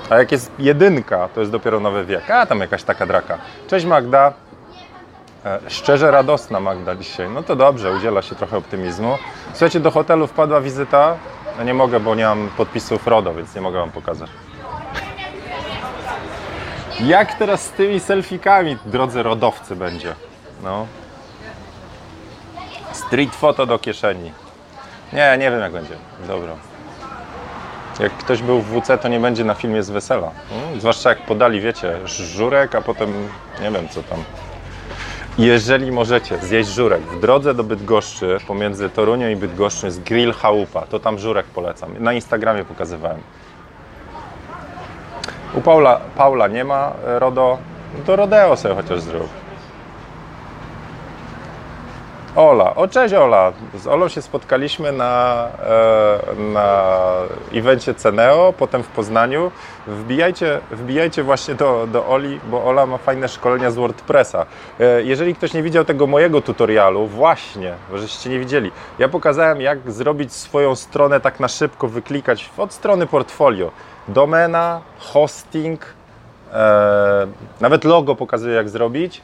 A 0.09 0.15
jak 0.15 0.31
jest 0.31 0.51
jedynka, 0.59 1.29
to 1.35 1.39
jest 1.39 1.51
dopiero 1.51 1.79
nowy 1.79 2.05
wiek. 2.05 2.29
A 2.31 2.45
tam 2.45 2.59
jakaś 2.59 2.83
taka 2.83 3.05
draka. 3.05 3.37
Cześć 3.67 3.85
Magda. 3.85 4.33
E, 5.45 5.59
Szczerze 5.67 6.11
radosna 6.11 6.59
Magda 6.59 6.95
dzisiaj. 6.95 7.29
No 7.29 7.43
to 7.43 7.55
dobrze, 7.55 7.91
udziela 7.91 8.21
się 8.21 8.35
trochę 8.35 8.57
optymizmu. 8.57 9.17
Słuchajcie, 9.51 9.79
do 9.79 9.91
hotelu 9.91 10.27
wpadła 10.27 10.61
wizyta. 10.61 11.15
No 11.57 11.63
nie 11.63 11.73
mogę, 11.73 11.99
bo 11.99 12.15
nie 12.15 12.25
mam 12.25 12.49
podpisów 12.57 13.07
RODO, 13.07 13.33
więc 13.33 13.55
nie 13.55 13.61
mogę 13.61 13.79
Wam 13.79 13.91
pokazać. 13.91 14.29
Jak 16.99 17.33
teraz 17.33 17.61
z 17.61 17.71
tymi 17.71 17.99
selfikami, 17.99 18.77
drodzy 18.85 19.23
rodowcy, 19.23 19.75
będzie? 19.75 20.15
No. 20.63 20.87
Street 22.91 23.35
photo 23.35 23.65
do 23.65 23.79
kieszeni. 23.79 24.31
Nie, 25.13 25.37
nie 25.39 25.51
wiem 25.51 25.59
jak 25.59 25.71
będzie. 25.71 25.95
Dobra. 26.27 26.53
Jak 27.99 28.13
ktoś 28.17 28.41
był 28.41 28.61
w 28.61 28.81
WC, 28.81 28.97
to 28.97 29.07
nie 29.07 29.19
będzie 29.19 29.43
na 29.43 29.53
filmie 29.53 29.83
z 29.83 29.89
wesela. 29.89 30.31
Mm, 30.51 30.79
zwłaszcza 30.79 31.09
jak 31.09 31.25
podali, 31.25 31.61
wiecie, 31.61 32.07
żurek, 32.07 32.75
a 32.75 32.81
potem 32.81 33.13
nie 33.61 33.71
wiem 33.71 33.89
co 33.89 34.03
tam. 34.03 34.23
Jeżeli 35.37 35.91
możecie 35.91 36.37
zjeść 36.37 36.69
żurek 36.69 37.01
w 37.01 37.19
drodze 37.19 37.53
do 37.53 37.63
Bydgoszczy, 37.63 38.37
pomiędzy 38.47 38.89
Torunią 38.89 39.29
i 39.29 39.35
Bydgoszczą 39.35 39.87
jest 39.87 40.03
Grill 40.03 40.33
Chałupa, 40.33 40.81
to 40.81 40.99
tam 40.99 41.19
żurek 41.19 41.45
polecam. 41.45 42.03
Na 42.03 42.13
Instagramie 42.13 42.65
pokazywałem. 42.65 43.19
U 45.55 45.61
Paula, 45.61 45.99
Paula 46.15 46.47
nie 46.47 46.63
ma 46.63 46.91
e, 47.07 47.19
RODO, 47.19 47.57
no 47.93 48.05
to 48.05 48.15
Rodeo 48.15 48.55
sobie 48.55 48.75
chociaż 48.75 48.99
zrób. 48.99 49.29
Ola. 52.35 52.75
O, 52.75 52.87
cześć 52.87 53.13
Ola. 53.13 53.53
Z 53.73 53.87
Olą 53.87 54.07
się 54.07 54.21
spotkaliśmy 54.21 54.91
na, 54.91 55.47
e, 55.59 56.41
na 56.53 56.93
evencie 57.53 57.93
Ceneo, 57.93 58.53
potem 58.57 58.83
w 58.83 58.87
Poznaniu. 58.87 59.51
Wbijajcie, 59.87 60.59
wbijajcie 60.71 61.23
właśnie 61.23 61.55
do, 61.55 61.87
do 61.87 62.07
Oli, 62.07 62.39
bo 62.49 62.65
Ola 62.65 62.85
ma 62.85 62.97
fajne 62.97 63.27
szkolenia 63.27 63.71
z 63.71 63.75
WordPressa. 63.75 64.45
E, 64.79 65.03
jeżeli 65.03 65.35
ktoś 65.35 65.53
nie 65.53 65.63
widział 65.63 65.85
tego 65.85 66.07
mojego 66.07 66.41
tutorialu, 66.41 67.07
właśnie, 67.07 67.73
żeście 67.93 68.29
nie 68.29 68.39
widzieli, 68.39 68.71
ja 68.99 69.09
pokazałem 69.09 69.61
jak 69.61 69.91
zrobić 69.91 70.33
swoją 70.33 70.75
stronę 70.75 71.19
tak 71.19 71.39
na 71.39 71.47
szybko, 71.47 71.87
wyklikać 71.87 72.49
od 72.57 72.73
strony 72.73 73.07
portfolio. 73.07 73.71
Domena, 74.07 74.81
hosting, 74.99 75.85
e, 76.53 77.27
nawet 77.61 77.83
logo 77.83 78.15
pokazuję 78.15 78.55
jak 78.55 78.69
zrobić. 78.69 79.21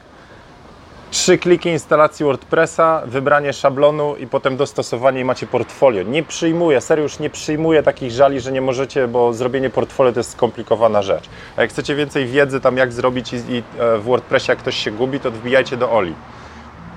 Trzy 1.10 1.38
kliki 1.38 1.68
instalacji 1.68 2.24
WordPressa, 2.24 3.02
wybranie 3.06 3.52
szablonu 3.52 4.16
i 4.16 4.26
potem 4.26 4.56
dostosowanie 4.56 5.20
i 5.20 5.24
macie 5.24 5.46
portfolio. 5.46 6.02
Nie 6.02 6.22
przyjmuję, 6.22 6.80
serio 6.80 7.02
już 7.02 7.18
nie 7.18 7.30
przyjmuję 7.30 7.82
takich 7.82 8.10
żali, 8.10 8.40
że 8.40 8.52
nie 8.52 8.60
możecie, 8.60 9.08
bo 9.08 9.32
zrobienie 9.32 9.70
portfolio 9.70 10.12
to 10.12 10.20
jest 10.20 10.30
skomplikowana 10.30 11.02
rzecz. 11.02 11.28
A 11.56 11.60
jak 11.60 11.70
chcecie 11.70 11.94
więcej 11.94 12.26
wiedzy 12.26 12.60
tam 12.60 12.76
jak 12.76 12.92
zrobić 12.92 13.32
i, 13.32 13.36
i 13.36 13.62
e, 13.78 13.98
w 13.98 14.02
WordPressie 14.02 14.50
jak 14.50 14.58
ktoś 14.58 14.76
się 14.76 14.90
gubi, 14.90 15.20
to 15.20 15.30
wbijajcie 15.30 15.76
do 15.76 15.92
Oli. 15.92 16.14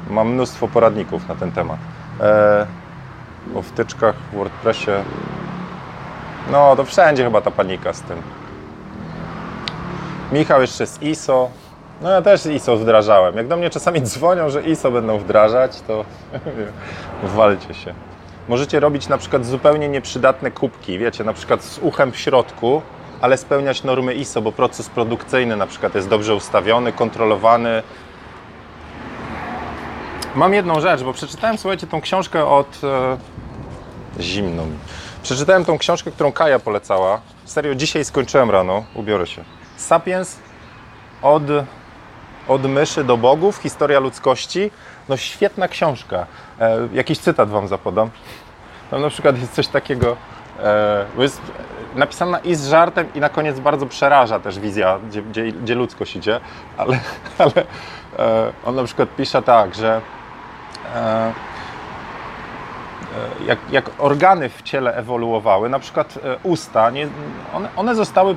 Mam 0.10 0.30
mnóstwo 0.30 0.68
poradników 0.68 1.28
na 1.28 1.36
ten 1.36 1.52
temat. 1.52 1.80
E, 2.20 2.68
o 3.56 3.62
wtyczkach 3.62 4.16
w 4.16 4.36
WordPressie. 4.36 4.92
No 6.52 6.76
to 6.76 6.86
wszędzie 6.86 7.24
chyba 7.24 7.42
ta 7.42 7.52
panika 7.52 7.94
z 7.94 8.02
tym. 8.02 8.22
Michał 10.32 10.62
jeszcze 10.62 10.88
z 10.88 11.02
ISO. 11.02 11.50
No 12.02 12.10
ja 12.10 12.22
też 12.22 12.46
ISO 12.46 12.78
wdrażałem. 12.78 13.38
Jak 13.38 13.48
do 13.48 13.58
mnie 13.58 13.70
czasami 13.70 14.02
dzwonią, 14.02 14.50
że 14.50 14.64
ISO 14.64 14.92
będą 14.92 15.18
wdrażać, 15.18 15.82
to 15.82 16.06
walcie 17.36 17.74
się. 17.74 17.94
Możecie 18.48 18.80
robić 18.80 19.08
na 19.08 19.18
przykład 19.18 19.46
zupełnie 19.46 19.90
nieprzydatne 19.90 20.52
kubki, 20.52 21.00
wiecie, 21.00 21.24
na 21.24 21.34
przykład 21.34 21.64
z 21.64 21.80
uchem 21.80 22.12
w 22.12 22.18
środku, 22.18 22.82
ale 23.22 23.38
spełniać 23.38 23.84
normy 23.84 24.14
ISO, 24.14 24.42
bo 24.42 24.52
proces 24.52 24.90
produkcyjny 24.90 25.56
na 25.56 25.68
przykład 25.68 25.96
jest 25.96 26.10
dobrze 26.10 26.36
ustawiony, 26.36 26.94
kontrolowany. 26.94 27.84
Mam 30.36 30.54
jedną 30.54 30.80
rzecz, 30.80 31.04
bo 31.04 31.14
przeczytałem, 31.14 31.58
słuchajcie, 31.58 31.88
tą 31.88 32.02
książkę 32.02 32.46
od... 32.46 32.82
E, 32.84 33.18
zimną. 34.20 34.68
Przeczytałem 35.26 35.66
tą 35.66 35.78
książkę, 35.78 36.12
którą 36.12 36.32
Kaja 36.32 36.60
polecała. 36.60 37.22
Serio, 37.46 37.76
dzisiaj 37.76 38.06
skończyłem 38.06 38.52
rano, 38.52 38.84
ubiorę 38.96 39.28
się. 39.28 39.44
Sapiens 39.78 40.38
od 41.22 41.44
od 42.48 42.66
myszy 42.66 43.04
do 43.04 43.18
bogów, 43.18 43.58
historia 43.58 44.00
ludzkości. 44.00 44.72
No 45.10 45.18
świetna 45.18 45.68
książka. 45.68 46.26
E, 46.60 46.88
jakiś 46.94 47.20
cytat 47.20 47.50
Wam 47.50 47.68
zapodam. 47.68 48.10
Tam 48.92 49.02
na 49.02 49.10
przykład 49.10 49.40
jest 49.40 49.54
coś 49.54 49.68
takiego, 49.68 50.18
e, 50.64 51.06
jest 51.18 51.42
napisana 51.96 52.40
i 52.40 52.56
z 52.56 52.68
żartem 52.68 53.14
i 53.14 53.20
na 53.20 53.30
koniec 53.30 53.60
bardzo 53.60 53.86
przeraża 53.86 54.40
też 54.40 54.60
wizja, 54.60 55.00
gdzie, 55.10 55.22
gdzie, 55.22 55.52
gdzie 55.52 55.76
ludzkość 55.76 56.16
idzie, 56.16 56.40
ale, 56.78 57.00
ale 57.38 57.66
e, 58.20 58.52
on 58.66 58.76
na 58.76 58.84
przykład 58.84 59.10
pisze 59.16 59.42
tak, 59.42 59.76
że 59.76 60.02
e, 60.96 61.34
jak, 63.48 63.60
jak, 63.72 63.92
organy 63.98 64.50
w 64.50 64.62
ciele 64.62 64.96
ewoluowały, 64.96 65.70
na 65.70 65.80
przykład 65.80 66.20
e, 66.24 66.38
usta, 66.44 66.90
nie, 66.90 67.08
one, 67.54 67.70
one, 67.76 67.96
zostały 67.96 68.36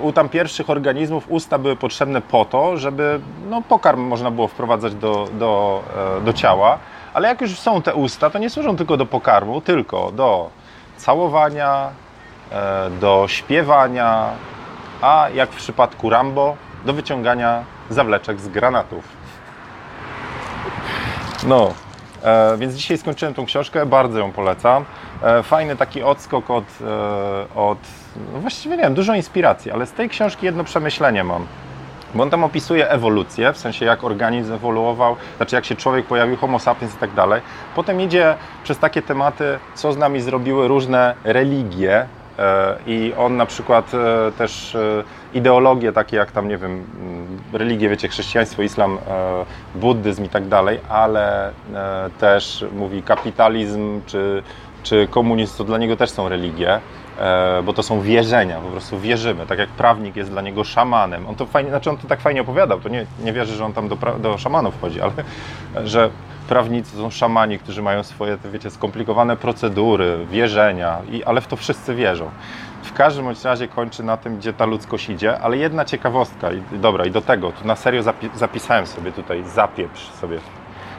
u 0.00 0.12
tam 0.12 0.28
pierwszych 0.28 0.70
organizmów, 0.70 1.24
usta 1.28 1.58
były 1.58 1.76
potrzebne 1.76 2.20
po 2.20 2.44
to, 2.44 2.76
żeby 2.76 3.20
no, 3.50 3.62
pokarm 3.62 4.00
można 4.00 4.30
było 4.30 4.48
wprowadzać 4.48 4.94
do, 4.94 5.28
do, 5.32 5.82
e, 6.18 6.20
do 6.20 6.32
ciała, 6.32 6.78
ale 7.14 7.28
jak 7.28 7.40
już 7.40 7.58
są 7.58 7.82
te 7.82 7.94
usta, 7.94 8.30
to 8.30 8.38
nie 8.38 8.50
służą 8.50 8.76
tylko 8.76 8.96
do 8.96 9.06
pokarmu, 9.06 9.60
tylko 9.60 10.12
do 10.12 10.50
całowania, 10.96 11.90
e, 12.52 12.90
do 12.90 13.24
śpiewania, 13.28 14.30
a 15.02 15.28
jak 15.34 15.50
w 15.50 15.56
przypadku 15.56 16.10
Rambo, 16.10 16.56
do 16.84 16.92
wyciągania 16.92 17.64
zawleczek 17.90 18.40
z 18.40 18.48
granatów. 18.48 19.04
No, 21.46 21.72
E, 21.87 21.87
więc 22.58 22.74
dzisiaj 22.74 22.98
skończyłem 22.98 23.34
tą 23.34 23.46
książkę, 23.46 23.86
bardzo 23.86 24.18
ją 24.18 24.32
polecam. 24.32 24.84
E, 25.22 25.42
fajny 25.42 25.76
taki 25.76 26.02
odskok 26.02 26.50
od, 26.50 26.64
e, 26.64 27.54
od 27.54 27.78
no 28.32 28.40
właściwie 28.40 28.76
nie 28.76 28.82
wiem, 28.82 28.94
dużo 28.94 29.14
inspiracji, 29.14 29.70
ale 29.70 29.86
z 29.86 29.92
tej 29.92 30.08
książki 30.08 30.46
jedno 30.46 30.64
przemyślenie 30.64 31.24
mam. 31.24 31.46
Bo 32.14 32.22
on 32.22 32.30
tam 32.30 32.44
opisuje 32.44 32.90
ewolucję, 32.90 33.52
w 33.52 33.58
sensie 33.58 33.84
jak 33.84 34.04
organizm 34.04 34.52
ewoluował, 34.52 35.16
znaczy 35.36 35.56
jak 35.56 35.64
się 35.64 35.76
człowiek 35.76 36.06
pojawił, 36.06 36.36
homo 36.36 36.58
sapiens 36.58 36.94
i 36.94 36.98
tak 36.98 37.14
dalej. 37.14 37.42
Potem 37.74 38.00
idzie 38.00 38.34
przez 38.64 38.78
takie 38.78 39.02
tematy, 39.02 39.58
co 39.74 39.92
z 39.92 39.96
nami 39.96 40.20
zrobiły 40.20 40.68
różne 40.68 41.14
religie, 41.24 42.06
i 42.86 43.12
on 43.18 43.36
na 43.36 43.46
przykład 43.46 43.92
też 44.38 44.76
ideologie 45.34 45.92
takie 45.92 46.16
jak 46.16 46.32
tam, 46.32 46.48
nie 46.48 46.58
wiem, 46.58 46.70
mm, 46.72 47.38
religie, 47.52 47.88
wiecie, 47.88 48.08
chrześcijaństwo, 48.08 48.62
islam, 48.62 48.98
buddyzm 49.74 50.24
i 50.24 50.28
tak 50.28 50.48
dalej, 50.48 50.80
ale 50.88 51.52
też 52.20 52.64
mówi 52.72 53.02
kapitalizm 53.02 54.00
czy, 54.06 54.42
czy 54.82 55.08
komunizm, 55.10 55.58
to 55.58 55.64
dla 55.64 55.78
niego 55.78 55.96
też 55.96 56.10
są 56.10 56.28
religie, 56.28 56.80
bo 57.64 57.72
to 57.72 57.82
są 57.82 58.00
wierzenia, 58.00 58.60
po 58.60 58.70
prostu 58.70 58.98
wierzymy, 58.98 59.46
tak 59.46 59.58
jak 59.58 59.68
prawnik 59.68 60.16
jest 60.16 60.30
dla 60.30 60.42
niego 60.42 60.64
szamanem. 60.64 61.26
On 61.26 61.34
to 61.34 61.46
fajnie, 61.46 61.70
znaczy 61.70 61.90
on 61.90 61.96
to 61.96 62.08
tak 62.08 62.20
fajnie 62.20 62.40
opowiadał, 62.40 62.80
to 62.80 62.88
nie, 62.88 63.06
nie 63.24 63.32
wierzy, 63.32 63.54
że 63.54 63.64
on 63.64 63.72
tam 63.72 63.88
do, 63.88 63.96
do 64.18 64.38
szamanów 64.38 64.80
chodzi, 64.80 65.00
ale 65.00 65.12
że 65.84 66.10
prawnicy 66.48 66.96
są 66.96 67.10
szamani, 67.10 67.58
którzy 67.58 67.82
mają 67.82 68.02
swoje, 68.02 68.38
wiecie, 68.52 68.70
skomplikowane 68.70 69.36
procedury, 69.36 70.26
wierzenia, 70.30 70.98
i, 71.10 71.24
ale 71.24 71.40
w 71.40 71.46
to 71.46 71.56
wszyscy 71.56 71.94
wierzą. 71.94 72.30
W 72.82 72.92
każdym 72.92 73.24
bądź 73.24 73.44
razie 73.44 73.68
kończy 73.68 74.02
na 74.02 74.16
tym, 74.16 74.38
gdzie 74.38 74.52
ta 74.52 74.66
ludzkość 74.66 75.08
idzie, 75.08 75.38
ale 75.40 75.56
jedna 75.56 75.84
ciekawostka, 75.84 76.52
i 76.52 76.62
dobra, 76.72 77.04
i 77.04 77.10
do 77.10 77.20
tego, 77.20 77.52
tu 77.52 77.66
na 77.66 77.76
serio 77.76 78.02
zapi 78.02 78.30
zapisałem 78.34 78.86
sobie 78.86 79.12
tutaj, 79.12 79.44
zapieprz 79.44 80.10
sobie. 80.10 80.38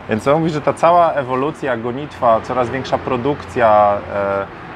Więc 0.10 0.28
on 0.28 0.40
mówi, 0.40 0.52
że 0.52 0.62
ta 0.62 0.74
cała 0.74 1.14
ewolucja, 1.14 1.78
gonitwa, 1.78 2.42
coraz 2.42 2.70
większa 2.70 2.98
produkcja, 2.98 3.98
e, 4.14 4.69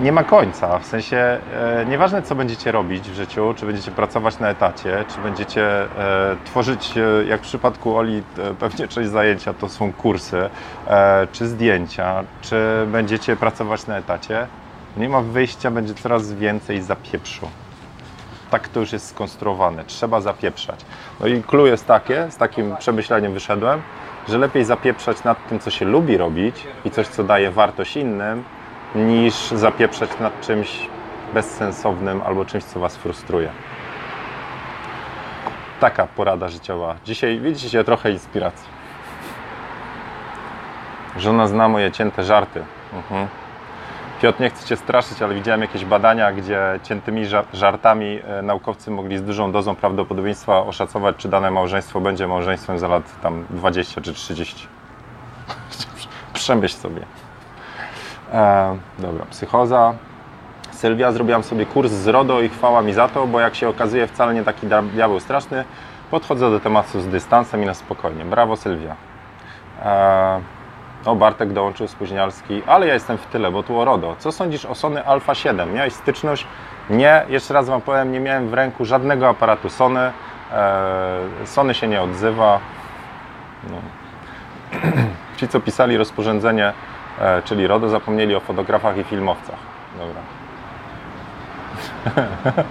nie 0.00 0.12
ma 0.12 0.24
końca. 0.24 0.78
W 0.78 0.86
sensie 0.86 1.16
e, 1.16 1.86
nieważne, 1.88 2.22
co 2.22 2.34
będziecie 2.34 2.72
robić 2.72 3.10
w 3.10 3.14
życiu, 3.14 3.54
czy 3.56 3.66
będziecie 3.66 3.90
pracować 3.90 4.38
na 4.38 4.48
etacie, 4.48 5.04
czy 5.08 5.20
będziecie 5.20 5.82
e, 5.82 6.36
tworzyć, 6.44 6.94
e, 6.96 7.24
jak 7.28 7.40
w 7.40 7.44
przypadku 7.44 7.96
Oli, 7.96 8.22
pewnie 8.58 8.88
część 8.88 9.10
zajęcia 9.10 9.52
to 9.54 9.68
są 9.68 9.92
kursy, 9.92 10.50
czy 11.32 11.48
zdjęcia, 11.48 12.24
czy 12.40 12.86
będziecie 12.86 13.36
pracować 13.36 13.86
na 13.86 13.96
etacie, 13.96 14.46
nie 14.96 15.08
ma 15.08 15.20
wyjścia, 15.20 15.70
będzie 15.70 15.94
coraz 15.94 16.32
więcej 16.32 16.82
zapieprzu. 16.82 17.48
Tak 18.50 18.68
to 18.68 18.80
już 18.80 18.92
jest 18.92 19.08
skonstruowane. 19.08 19.84
Trzeba 19.84 20.20
zapieprzać. 20.20 20.80
No 21.20 21.26
i 21.26 21.42
clue 21.42 21.66
jest 21.66 21.86
takie, 21.86 22.30
z 22.30 22.36
takim 22.36 22.76
przemyśleniem 22.76 23.32
wyszedłem, 23.32 23.82
że 24.28 24.38
lepiej 24.38 24.64
zapieprzać 24.64 25.24
nad 25.24 25.48
tym, 25.48 25.58
co 25.58 25.70
się 25.70 25.84
lubi 25.84 26.16
robić 26.16 26.66
i 26.84 26.90
coś, 26.90 27.06
co 27.06 27.24
daje 27.24 27.50
wartość 27.50 27.96
innym, 27.96 28.44
niż 28.94 29.34
zapieprzać 29.34 30.10
nad 30.20 30.40
czymś 30.40 30.88
bezsensownym 31.34 32.22
albo 32.26 32.44
czymś, 32.44 32.64
co 32.64 32.80
Was 32.80 32.96
frustruje. 32.96 33.50
Taka 35.80 36.06
porada 36.06 36.48
życiowa. 36.48 36.94
Dzisiaj 37.04 37.40
widzicie 37.40 37.84
trochę 37.84 38.10
inspiracji. 38.10 38.68
Żona 41.16 41.46
zna 41.46 41.68
moje 41.68 41.92
cięte 41.92 42.24
żarty. 42.24 42.64
Mhm. 42.92 43.28
Piotr, 44.22 44.40
nie 44.40 44.50
chcę 44.50 44.66
Cię 44.66 44.76
straszyć, 44.76 45.22
ale 45.22 45.34
widziałem 45.34 45.60
jakieś 45.60 45.84
badania, 45.84 46.32
gdzie 46.32 46.80
ciętymi 46.82 47.26
ża- 47.26 47.44
żartami 47.52 48.20
e, 48.24 48.42
naukowcy 48.42 48.90
mogli 48.90 49.18
z 49.18 49.22
dużą 49.22 49.52
dozą 49.52 49.76
prawdopodobieństwa 49.76 50.58
oszacować, 50.62 51.16
czy 51.16 51.28
dane 51.28 51.50
małżeństwo 51.50 52.00
będzie 52.00 52.26
małżeństwem 52.28 52.78
za 52.78 52.88
lat 52.88 53.20
tam 53.22 53.46
20 53.50 54.00
czy 54.00 54.14
30. 54.14 54.68
Przemyśl 56.32 56.76
sobie. 56.76 57.00
E, 58.32 58.76
dobra, 58.98 59.24
psychoza. 59.30 59.94
Sylwia, 60.70 61.12
zrobiłam 61.12 61.42
sobie 61.42 61.66
kurs 61.66 61.92
z 61.92 62.08
RODO 62.08 62.40
i 62.40 62.48
chwała 62.48 62.82
mi 62.82 62.92
za 62.92 63.08
to, 63.08 63.26
bo 63.26 63.40
jak 63.40 63.54
się 63.54 63.68
okazuje 63.68 64.06
wcale 64.06 64.34
nie 64.34 64.44
taki 64.44 64.66
dia- 64.66 64.88
diabeł 64.88 65.20
straszny. 65.20 65.64
Podchodzę 66.10 66.50
do 66.50 66.60
tematu 66.60 67.00
z 67.00 67.06
dystansem 67.06 67.62
i 67.62 67.66
na 67.66 67.74
spokojnie. 67.74 68.24
Brawo 68.24 68.56
Sylwia. 68.56 68.96
E, 69.84 70.40
o, 71.04 71.16
Bartek 71.16 71.52
dołączył 71.52 71.88
spóźnialski, 71.88 72.62
ale 72.66 72.86
ja 72.86 72.94
jestem 72.94 73.18
w 73.18 73.26
tyle, 73.26 73.50
bo 73.50 73.62
tu 73.62 73.80
o 73.80 73.84
RODO. 73.84 74.16
Co 74.18 74.32
sądzisz 74.32 74.64
o 74.64 74.74
Sony 74.74 75.06
Alpha 75.06 75.34
7? 75.34 75.72
Miałeś 75.74 75.92
styczność? 75.92 76.46
Nie, 76.90 77.24
jeszcze 77.28 77.54
raz 77.54 77.68
Wam 77.68 77.80
powiem, 77.80 78.12
nie 78.12 78.20
miałem 78.20 78.48
w 78.48 78.54
ręku 78.54 78.84
żadnego 78.84 79.28
aparatu 79.28 79.70
Sony. 79.70 80.12
E, 80.52 81.20
Sony 81.44 81.74
się 81.74 81.88
nie 81.88 82.02
odzywa. 82.02 82.58
No. 83.70 83.76
Ci, 85.36 85.48
co 85.48 85.60
pisali 85.60 85.96
rozporządzenie, 85.96 86.72
e, 87.20 87.42
czyli 87.42 87.66
RODO, 87.66 87.88
zapomnieli 87.88 88.34
o 88.34 88.40
fotografach 88.40 88.96
i 88.96 89.04
filmowcach. 89.04 89.58
Dobra. 89.98 90.20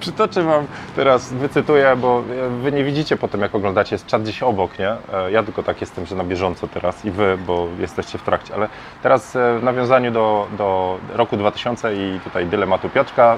Przytoczę 0.00 0.42
Wam 0.42 0.66
teraz, 0.96 1.32
wycytuję, 1.32 1.96
bo 1.96 2.22
Wy 2.62 2.72
nie 2.72 2.84
widzicie 2.84 3.16
potem, 3.16 3.40
jak 3.40 3.54
oglądacie, 3.54 3.94
jest 3.94 4.06
czat 4.06 4.22
gdzieś 4.22 4.42
obok, 4.42 4.78
nie? 4.78 4.88
E, 4.90 5.32
Ja 5.32 5.42
tylko 5.42 5.62
tak 5.62 5.80
jestem, 5.80 6.06
że 6.06 6.16
na 6.16 6.24
bieżąco 6.24 6.68
teraz 6.68 7.04
i 7.04 7.10
Wy, 7.10 7.38
bo 7.46 7.68
jesteście 7.78 8.18
w 8.18 8.22
trakcie, 8.22 8.54
ale 8.54 8.68
teraz 9.02 9.36
e, 9.36 9.58
w 9.58 9.62
nawiązaniu 9.62 10.10
do, 10.10 10.46
do 10.58 10.98
roku 11.14 11.36
2000 11.36 11.94
i 11.94 12.20
tutaj 12.24 12.46
dylematu 12.46 12.88
Piotrka, 12.88 13.36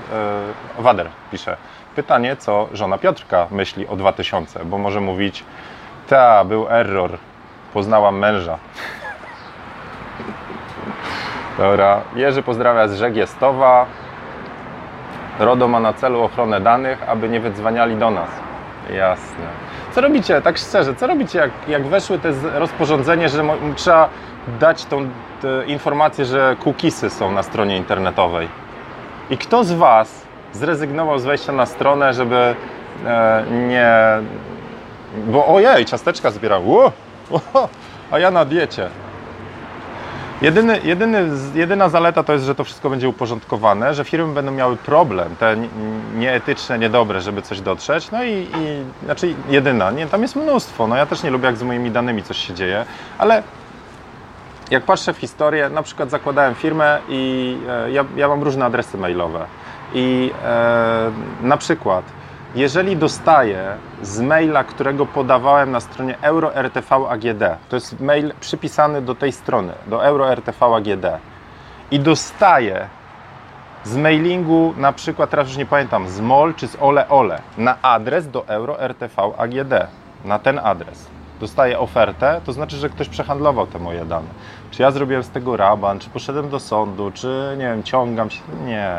e, 0.79 0.83
Wader 0.83 1.09
pisze, 1.31 1.57
pytanie, 1.97 2.37
co 2.37 2.69
żona 2.73 2.99
Piotrka 2.99 3.47
myśli 3.51 3.87
o 3.87 3.97
2000, 3.97 4.64
bo 4.64 4.79
może 4.79 5.01
mówić, 5.01 5.45
ta, 6.09 6.45
był 6.45 6.69
error, 6.69 7.19
poznałam 7.73 8.19
męża. 8.19 8.59
Dobra, 11.59 12.01
Jerzy 12.17 12.43
pozdrawia 12.43 12.88
z 12.88 12.95
Żegiestowa. 12.95 13.87
RODO 15.38 15.69
ma 15.69 15.81
na 15.81 15.93
celu 15.93 16.23
ochronę 16.23 16.61
danych, 16.61 17.09
aby 17.09 17.29
nie 17.29 17.40
wydzwaniali 17.40 17.97
do 17.97 18.11
nas. 18.11 18.29
Jasne. 18.90 19.45
Co 19.93 20.01
robicie, 20.01 20.43
tak 20.43 20.59
szczerze, 20.59 20.95
co 20.95 21.07
robicie, 21.07 21.38
jak, 21.38 21.51
jak 21.69 21.87
weszły 21.87 22.19
te 22.19 22.33
rozporządzenie, 22.55 23.29
że 23.29 23.45
trzeba 23.77 24.09
dać 24.61 24.85
tą 24.85 25.09
informację, 25.67 26.25
że 26.25 26.57
cookiesy 26.64 27.11
są 27.11 27.33
na 27.33 27.43
stronie 27.43 27.77
internetowej? 27.77 28.49
I 29.31 29.38
kto 29.38 29.64
z 29.64 29.73
Was 29.73 30.27
zrezygnował 30.53 31.19
z 31.19 31.25
wejścia 31.25 31.53
na 31.53 31.67
stronę, 31.67 32.14
żeby 32.14 32.55
e, 33.07 33.45
nie... 33.69 33.93
Bo 35.27 35.47
ojej, 35.47 35.85
ciasteczka 35.85 36.31
zbierał, 36.31 36.69
Ło, 36.69 36.93
ło, 37.31 37.69
a 38.11 38.19
ja 38.19 38.31
na 38.31 38.45
diecie. 38.45 38.88
Jedyny, 40.45 40.81
jedyny, 40.85 41.29
jedyna 41.55 41.89
zaleta 41.89 42.23
to 42.23 42.33
jest, 42.33 42.45
że 42.45 42.55
to 42.55 42.65
wszystko 42.65 42.91
będzie 42.91 43.09
uporządkowane, 43.09 43.95
że 43.95 44.05
firmy 44.05 44.35
będą 44.35 44.53
miały 44.53 44.77
problem, 44.77 45.37
te 45.37 45.57
ni- 45.57 45.69
nieetyczne, 46.15 46.79
niedobre, 46.79 47.21
żeby 47.21 47.43
coś 47.43 47.61
dotrzeć. 47.61 48.11
No 48.11 48.25
i, 48.25 48.31
i 48.31 48.85
znaczy 49.05 49.35
jedyna, 49.49 49.91
nie, 49.91 50.07
tam 50.07 50.23
jest 50.23 50.37
mnóstwo. 50.37 50.87
No 50.87 50.97
ja 50.97 51.07
też 51.07 51.23
nie 51.23 51.31
lubię, 51.31 51.47
jak 51.47 51.57
z 51.57 51.63
moimi 51.63 51.91
danymi 51.91 52.23
coś 52.23 52.37
się 52.37 52.55
dzieje, 52.55 52.85
ale 53.19 53.43
jak 54.71 54.83
patrzę 54.85 55.13
w 55.13 55.19
historię, 55.19 55.69
na 55.69 55.83
przykład 55.83 56.11
zakładałem 56.11 56.55
firmę 56.55 56.99
i 57.09 57.57
e, 57.69 57.91
ja, 57.91 58.05
ja 58.17 58.29
mam 58.29 58.43
różne 58.43 58.65
adresy 58.65 58.99
mailowe. 58.99 59.47
I 59.95 60.31
e, 60.45 61.11
na 61.43 61.57
przykład, 61.57 62.05
jeżeli 62.55 62.97
dostaję 62.97 63.77
z 64.03 64.21
maila, 64.21 64.64
którego 64.64 65.07
podawałem 65.07 65.71
na 65.71 65.81
stronie 65.81 66.19
EuroRTV 66.23 66.97
AGD, 67.09 67.43
to 67.69 67.77
jest 67.77 68.01
mail 68.01 68.33
przypisany 68.40 69.03
do 69.03 69.14
tej 69.14 69.33
strony, 69.33 69.73
do 69.87 70.07
EuroRTV 70.07 70.67
AGD, 70.67 71.07
i 71.90 72.01
dostaję 72.01 72.88
z 73.85 73.97
mailingu, 73.97 74.75
na 74.77 74.93
przykład, 74.93 75.31
teraz 75.31 75.49
już 75.49 75.57
nie 75.57 75.67
pamiętam, 75.67 76.09
z 76.09 76.21
MOL 76.21 76.55
czy 76.55 76.69
z 76.69 76.77
OLE 76.81 77.09
OLE, 77.09 77.43
na 77.59 77.83
adres 77.83 78.31
do 78.31 78.49
EuroRTV 78.49 79.23
AGD, 79.38 79.73
na 80.25 80.38
ten 80.38 80.59
adres. 80.59 81.07
Dostaję 81.40 81.79
ofertę, 81.79 82.40
to 82.45 82.53
znaczy, 82.53 82.77
że 82.77 82.88
ktoś 82.88 83.09
przehandlował 83.09 83.67
te 83.67 83.79
moje 83.79 84.05
dane. 84.05 84.27
Czy 84.71 84.83
ja 84.83 84.90
zrobiłem 84.90 85.23
z 85.23 85.31
tego 85.31 85.57
raban, 85.57 85.99
czy 85.99 86.11
poszedłem 86.11 86.49
do 86.49 86.61
sądu, 86.61 87.11
czy 87.14 87.55
nie 87.59 87.64
wiem, 87.64 87.83
ciągam 87.83 88.31
się. 88.31 88.40
Nie. 88.64 88.99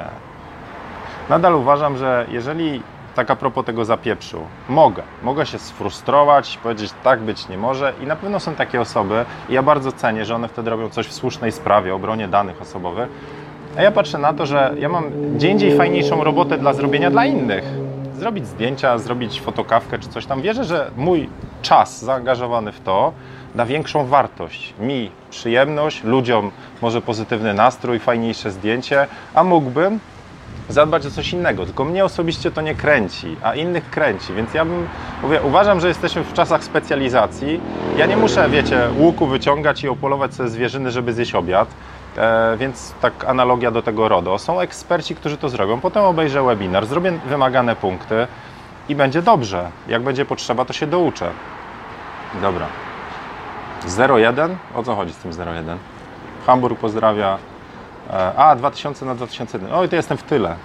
Nadal 1.29 1.55
uważam, 1.55 1.97
że 1.97 2.25
jeżeli 2.29 2.83
tak 3.15 3.31
a 3.31 3.35
propos 3.35 3.65
tego 3.65 3.85
zapieprzu, 3.85 4.41
mogę, 4.69 5.03
mogę 5.23 5.45
się 5.45 5.59
sfrustrować, 5.59 6.59
powiedzieć 6.63 6.93
tak 7.03 7.19
być 7.19 7.49
nie 7.49 7.57
może 7.57 7.93
i 8.03 8.05
na 8.07 8.15
pewno 8.15 8.39
są 8.39 8.55
takie 8.55 8.81
osoby 8.81 9.25
i 9.49 9.53
ja 9.53 9.63
bardzo 9.63 9.91
cenię, 9.91 10.25
że 10.25 10.35
one 10.35 10.47
wtedy 10.47 10.69
robią 10.69 10.89
coś 10.89 11.07
w 11.07 11.13
słusznej 11.13 11.51
sprawie, 11.51 11.95
obronie 11.95 12.27
danych 12.27 12.61
osobowych, 12.61 13.09
a 13.77 13.81
ja 13.81 13.91
patrzę 13.91 14.17
na 14.17 14.33
to, 14.33 14.45
że 14.45 14.73
ja 14.79 14.89
mam 14.89 15.35
gdzie 15.35 15.49
indziej 15.49 15.77
fajniejszą 15.77 16.23
robotę 16.23 16.57
dla 16.57 16.73
zrobienia 16.73 17.11
dla 17.11 17.25
innych. 17.25 17.63
Zrobić 18.17 18.47
zdjęcia, 18.47 18.97
zrobić 18.97 19.41
fotokawkę 19.41 19.99
czy 19.99 20.09
coś 20.09 20.25
tam. 20.25 20.41
Wierzę, 20.41 20.63
że 20.63 20.91
mój 20.97 21.29
czas 21.61 22.03
zaangażowany 22.03 22.71
w 22.71 22.79
to 22.79 23.13
da 23.55 23.65
większą 23.65 24.05
wartość. 24.05 24.73
Mi 24.79 25.11
przyjemność, 25.29 26.03
ludziom 26.03 26.51
może 26.81 27.01
pozytywny 27.01 27.53
nastrój, 27.53 27.99
fajniejsze 27.99 28.51
zdjęcie, 28.51 29.07
a 29.33 29.43
mógłbym 29.43 29.99
zadbać 30.69 31.05
o 31.05 31.11
coś 31.11 31.33
innego. 31.33 31.65
Tylko 31.65 31.83
mnie 31.83 32.05
osobiście 32.05 32.51
to 32.51 32.61
nie 32.61 32.75
kręci, 32.75 33.35
a 33.43 33.55
innych 33.55 33.89
kręci. 33.89 34.33
Więc 34.33 34.53
ja 34.53 34.65
bym, 34.65 34.87
mówię, 35.21 35.41
uważam, 35.41 35.79
że 35.79 35.87
jesteśmy 35.87 36.23
w 36.23 36.33
czasach 36.33 36.63
specjalizacji. 36.63 37.61
Ja 37.97 38.05
nie 38.05 38.17
muszę, 38.17 38.49
wiecie, 38.49 38.89
łuku 38.97 39.27
wyciągać 39.27 39.83
i 39.83 39.87
opolować 39.87 40.33
sobie 40.33 40.49
zwierzyny, 40.49 40.91
żeby 40.91 41.13
zjeść 41.13 41.35
obiad. 41.35 41.67
E, 42.17 42.57
więc 42.57 42.93
tak 43.01 43.25
analogia 43.25 43.71
do 43.71 43.81
tego 43.81 44.09
RODO. 44.09 44.39
Są 44.39 44.59
eksperci, 44.59 45.15
którzy 45.15 45.37
to 45.37 45.49
zrobią. 45.49 45.79
Potem 45.81 46.03
obejrzę 46.03 46.43
webinar, 46.43 46.85
zrobię 46.85 47.19
wymagane 47.25 47.75
punkty 47.75 48.27
i 48.89 48.95
będzie 48.95 49.21
dobrze. 49.21 49.69
Jak 49.87 50.03
będzie 50.03 50.25
potrzeba, 50.25 50.65
to 50.65 50.73
się 50.73 50.87
douczę. 50.87 51.29
Dobra. 52.41 52.67
01? 54.17 54.57
O 54.75 54.83
co 54.83 54.95
chodzi 54.95 55.13
z 55.13 55.17
tym 55.17 55.31
01? 55.31 55.77
Hamburg 56.45 56.79
pozdrawia. 56.79 57.37
E, 58.13 58.33
A, 58.37 58.55
2000 58.55 59.05
na 59.05 59.15
2001. 59.15 59.73
Oj, 59.73 59.89
to 59.89 59.95
jestem 59.95 60.17
w 60.17 60.23
tyle. 60.23 60.55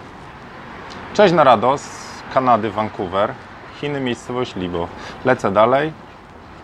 Cześć 1.14 1.34
Narado 1.34 1.78
z 1.78 2.22
Kanady, 2.34 2.70
Vancouver. 2.70 3.34
Chiny, 3.80 4.00
miejscowość 4.00 4.56
Libo. 4.56 4.88
Lecę 5.24 5.52
dalej. 5.52 5.92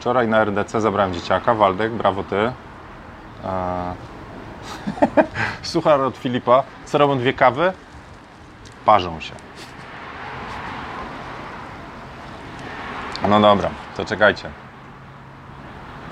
Wczoraj 0.00 0.28
na 0.28 0.44
RDC 0.44 0.80
zabrałem 0.80 1.14
dzieciaka. 1.14 1.54
Waldek, 1.54 1.92
brawo 1.92 2.24
ty. 2.24 2.52
E, 3.44 3.94
Suchar 5.62 6.00
od 6.00 6.16
Filipa. 6.16 6.62
Co 6.84 6.98
robią 6.98 7.18
dwie 7.18 7.32
kawy? 7.32 7.72
Parzą 8.84 9.20
się. 9.20 9.34
No 13.28 13.40
dobra, 13.40 13.70
to 13.96 14.04
czekajcie. 14.04 14.50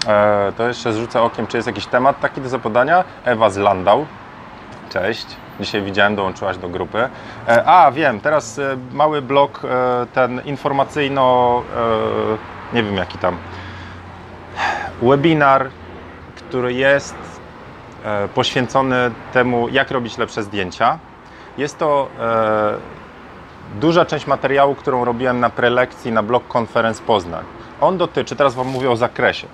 E, 0.06 0.52
to 0.56 0.68
jeszcze 0.68 0.92
zrzucę 0.92 1.22
okiem, 1.22 1.46
czy 1.46 1.56
jest 1.56 1.66
jakiś 1.66 1.86
temat 1.86 2.20
taki 2.20 2.40
do 2.40 2.48
zapodania. 2.48 3.04
Ewa 3.24 3.50
z 3.50 3.56
Landau. 3.56 4.06
Cześć. 4.94 5.26
Dzisiaj 5.60 5.82
widziałem, 5.82 6.16
dołączyłaś 6.16 6.58
do 6.58 6.68
grupy. 6.68 7.08
E, 7.48 7.64
a, 7.64 7.92
wiem, 7.92 8.20
teraz 8.20 8.58
e, 8.58 8.76
mały 8.92 9.22
blok, 9.22 9.62
e, 9.64 10.06
ten 10.12 10.40
informacyjno, 10.44 11.62
nie 12.72 12.82
wiem 12.82 12.96
jaki 12.96 13.18
tam, 13.18 13.36
webinar, 15.02 15.68
który 16.36 16.72
jest 16.72 17.14
poświęcony 18.34 19.10
temu, 19.32 19.68
jak 19.68 19.90
robić 19.90 20.18
lepsze 20.18 20.42
zdjęcia. 20.42 20.98
Jest 21.58 21.78
to 21.78 22.08
duża 23.80 24.04
część 24.04 24.26
materiału, 24.26 24.74
którą 24.74 25.04
robiłem 25.04 25.40
na 25.40 25.50
prelekcji 25.50 26.12
na 26.12 26.22
Blog 26.22 26.56
Conference 26.56 27.02
Poznań. 27.02 27.44
On 27.80 27.98
dotyczy, 27.98 28.36
teraz 28.36 28.54
Wam 28.54 28.68
mówię 28.68 28.90
o 28.90 28.96
zakresie. 28.96 29.46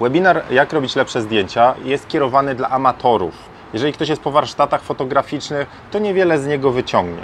Webinar 0.00 0.42
Jak 0.50 0.72
robić 0.72 0.96
lepsze 0.96 1.22
zdjęcia 1.22 1.74
jest 1.84 2.08
kierowany 2.08 2.54
dla 2.54 2.70
amatorów. 2.70 3.53
Jeżeli 3.74 3.92
ktoś 3.92 4.08
jest 4.08 4.22
po 4.22 4.30
warsztatach 4.30 4.82
fotograficznych, 4.82 5.68
to 5.90 5.98
niewiele 5.98 6.38
z 6.38 6.46
niego 6.46 6.70
wyciągnie. 6.70 7.22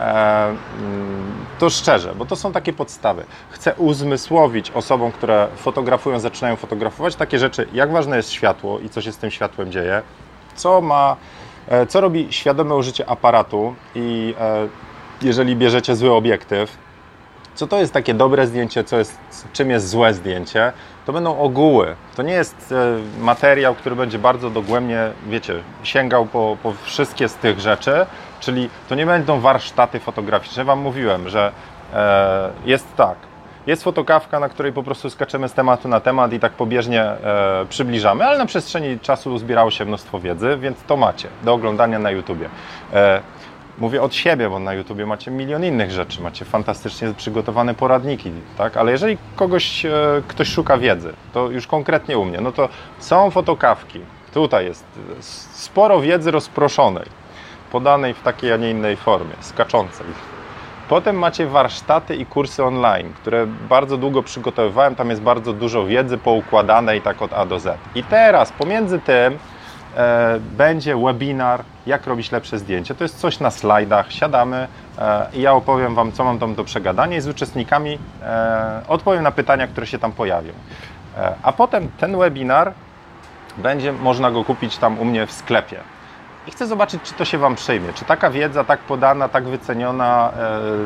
E, 0.00 0.46
mm, 0.46 1.32
to 1.58 1.70
szczerze, 1.70 2.14
bo 2.14 2.26
to 2.26 2.36
są 2.36 2.52
takie 2.52 2.72
podstawy. 2.72 3.24
Chcę 3.50 3.74
uzmysłowić 3.74 4.70
osobom, 4.70 5.12
które 5.12 5.48
fotografują, 5.56 6.18
zaczynają 6.18 6.56
fotografować 6.56 7.16
takie 7.16 7.38
rzeczy, 7.38 7.68
jak 7.72 7.92
ważne 7.92 8.16
jest 8.16 8.30
światło 8.30 8.78
i 8.78 8.88
co 8.88 9.00
się 9.00 9.12
z 9.12 9.16
tym 9.16 9.30
światłem 9.30 9.72
dzieje, 9.72 10.02
co 10.54 10.80
ma, 10.80 11.16
e, 11.68 11.86
co 11.86 12.00
robi 12.00 12.26
świadome 12.30 12.74
użycie 12.74 13.10
aparatu 13.10 13.74
i 13.94 14.34
e, 14.40 14.68
jeżeli 15.22 15.56
bierzecie 15.56 15.96
zły 15.96 16.12
obiektyw, 16.12 16.78
co 17.54 17.66
to 17.66 17.78
jest 17.78 17.92
takie 17.92 18.14
dobre 18.14 18.46
zdjęcie, 18.46 18.84
co 18.84 18.98
jest, 18.98 19.18
czym 19.52 19.70
jest 19.70 19.88
złe 19.88 20.14
zdjęcie, 20.14 20.72
to 21.06 21.12
będą 21.12 21.38
ogóły. 21.38 21.96
To 22.16 22.22
nie 22.22 22.32
jest 22.32 22.74
materiał, 23.20 23.74
który 23.74 23.96
będzie 23.96 24.18
bardzo 24.18 24.50
dogłębnie, 24.50 25.10
wiecie, 25.26 25.54
sięgał 25.82 26.26
po, 26.26 26.56
po 26.62 26.72
wszystkie 26.72 27.28
z 27.28 27.34
tych 27.34 27.60
rzeczy, 27.60 28.06
Czyli 28.42 28.70
to 28.88 28.94
nie 28.94 29.06
będą 29.06 29.40
warsztaty 29.40 30.00
fotograficzne. 30.00 30.64
Wam 30.64 30.78
mówiłem, 30.78 31.28
że 31.28 31.52
e, 31.94 32.50
jest 32.64 32.96
tak. 32.96 33.16
Jest 33.66 33.82
fotokawka, 33.82 34.40
na 34.40 34.48
której 34.48 34.72
po 34.72 34.82
prostu 34.82 35.10
skaczemy 35.10 35.48
z 35.48 35.52
tematu 35.52 35.88
na 35.88 36.00
temat 36.00 36.32
i 36.32 36.40
tak 36.40 36.52
pobieżnie 36.52 37.02
e, 37.02 37.66
przybliżamy, 37.68 38.24
ale 38.24 38.38
na 38.38 38.46
przestrzeni 38.46 39.00
czasu 39.00 39.38
zbierało 39.38 39.70
się 39.70 39.84
mnóstwo 39.84 40.20
wiedzy, 40.20 40.56
więc 40.60 40.82
to 40.86 40.96
macie 40.96 41.28
do 41.42 41.54
oglądania 41.54 41.98
na 41.98 42.10
YouTubie. 42.10 42.48
E, 42.92 43.20
mówię 43.82 44.02
od 44.02 44.14
siebie, 44.14 44.50
bo 44.50 44.58
na 44.58 44.74
YouTubie 44.74 45.06
macie 45.06 45.30
milion 45.30 45.64
innych 45.64 45.90
rzeczy, 45.90 46.20
macie 46.20 46.44
fantastycznie 46.44 47.14
przygotowane 47.16 47.74
poradniki, 47.74 48.32
tak? 48.58 48.76
Ale 48.76 48.92
jeżeli 48.92 49.18
kogoś, 49.36 49.86
e, 49.86 49.90
ktoś 50.28 50.48
szuka 50.48 50.78
wiedzy, 50.78 51.12
to 51.32 51.50
już 51.50 51.66
konkretnie 51.66 52.18
u 52.18 52.24
mnie, 52.24 52.40
no 52.40 52.52
to 52.52 52.68
są 52.98 53.30
fotokawki. 53.30 54.00
Tutaj 54.34 54.64
jest 54.64 54.84
sporo 55.50 56.00
wiedzy 56.00 56.30
rozproszonej 56.30 57.06
podanej 57.72 58.14
w 58.14 58.22
takiej, 58.22 58.52
a 58.52 58.56
nie 58.56 58.70
innej 58.70 58.96
formie, 58.96 59.34
skaczącej. 59.40 60.06
Potem 60.88 61.16
macie 61.16 61.46
warsztaty 61.46 62.16
i 62.16 62.26
kursy 62.26 62.64
online, 62.64 63.12
które 63.20 63.46
bardzo 63.46 63.96
długo 63.96 64.22
przygotowywałem. 64.22 64.94
Tam 64.94 65.10
jest 65.10 65.22
bardzo 65.22 65.52
dużo 65.52 65.86
wiedzy 65.86 66.18
poukładanej 66.18 67.00
tak 67.00 67.22
od 67.22 67.32
A 67.32 67.46
do 67.46 67.58
Z. 67.58 67.78
I 67.94 68.02
teraz 68.02 68.52
pomiędzy 68.52 68.98
tym 68.98 69.32
e, 69.32 69.38
będzie 70.56 70.96
webinar, 70.96 71.64
jak 71.86 72.06
robić 72.06 72.32
lepsze 72.32 72.58
zdjęcie. 72.58 72.94
To 72.94 73.04
jest 73.04 73.18
coś 73.18 73.40
na 73.40 73.50
slajdach. 73.50 74.12
Siadamy 74.12 74.68
e, 74.98 75.26
i 75.34 75.40
ja 75.40 75.52
opowiem 75.52 75.94
Wam, 75.94 76.12
co 76.12 76.24
mam 76.24 76.38
tam 76.38 76.54
do 76.54 76.64
przegadania 76.64 77.16
i 77.16 77.20
z 77.20 77.28
uczestnikami 77.28 77.98
e, 78.22 78.82
odpowiem 78.88 79.22
na 79.22 79.30
pytania, 79.30 79.66
które 79.66 79.86
się 79.86 79.98
tam 79.98 80.12
pojawią. 80.12 80.52
E, 81.18 81.34
a 81.42 81.52
potem 81.52 81.88
ten 81.98 82.18
webinar 82.18 82.72
będzie 83.58 83.92
można 83.92 84.30
go 84.30 84.44
kupić 84.44 84.76
tam 84.76 84.98
u 84.98 85.04
mnie 85.04 85.26
w 85.26 85.32
sklepie 85.32 85.76
i 86.46 86.50
chcę 86.50 86.66
zobaczyć, 86.66 87.02
czy 87.02 87.14
to 87.14 87.24
się 87.24 87.38
Wam 87.38 87.54
przyjmie. 87.54 87.92
Czy 87.92 88.04
taka 88.04 88.30
wiedza, 88.30 88.64
tak 88.64 88.80
podana, 88.80 89.28
tak 89.28 89.44
wyceniona, 89.44 90.32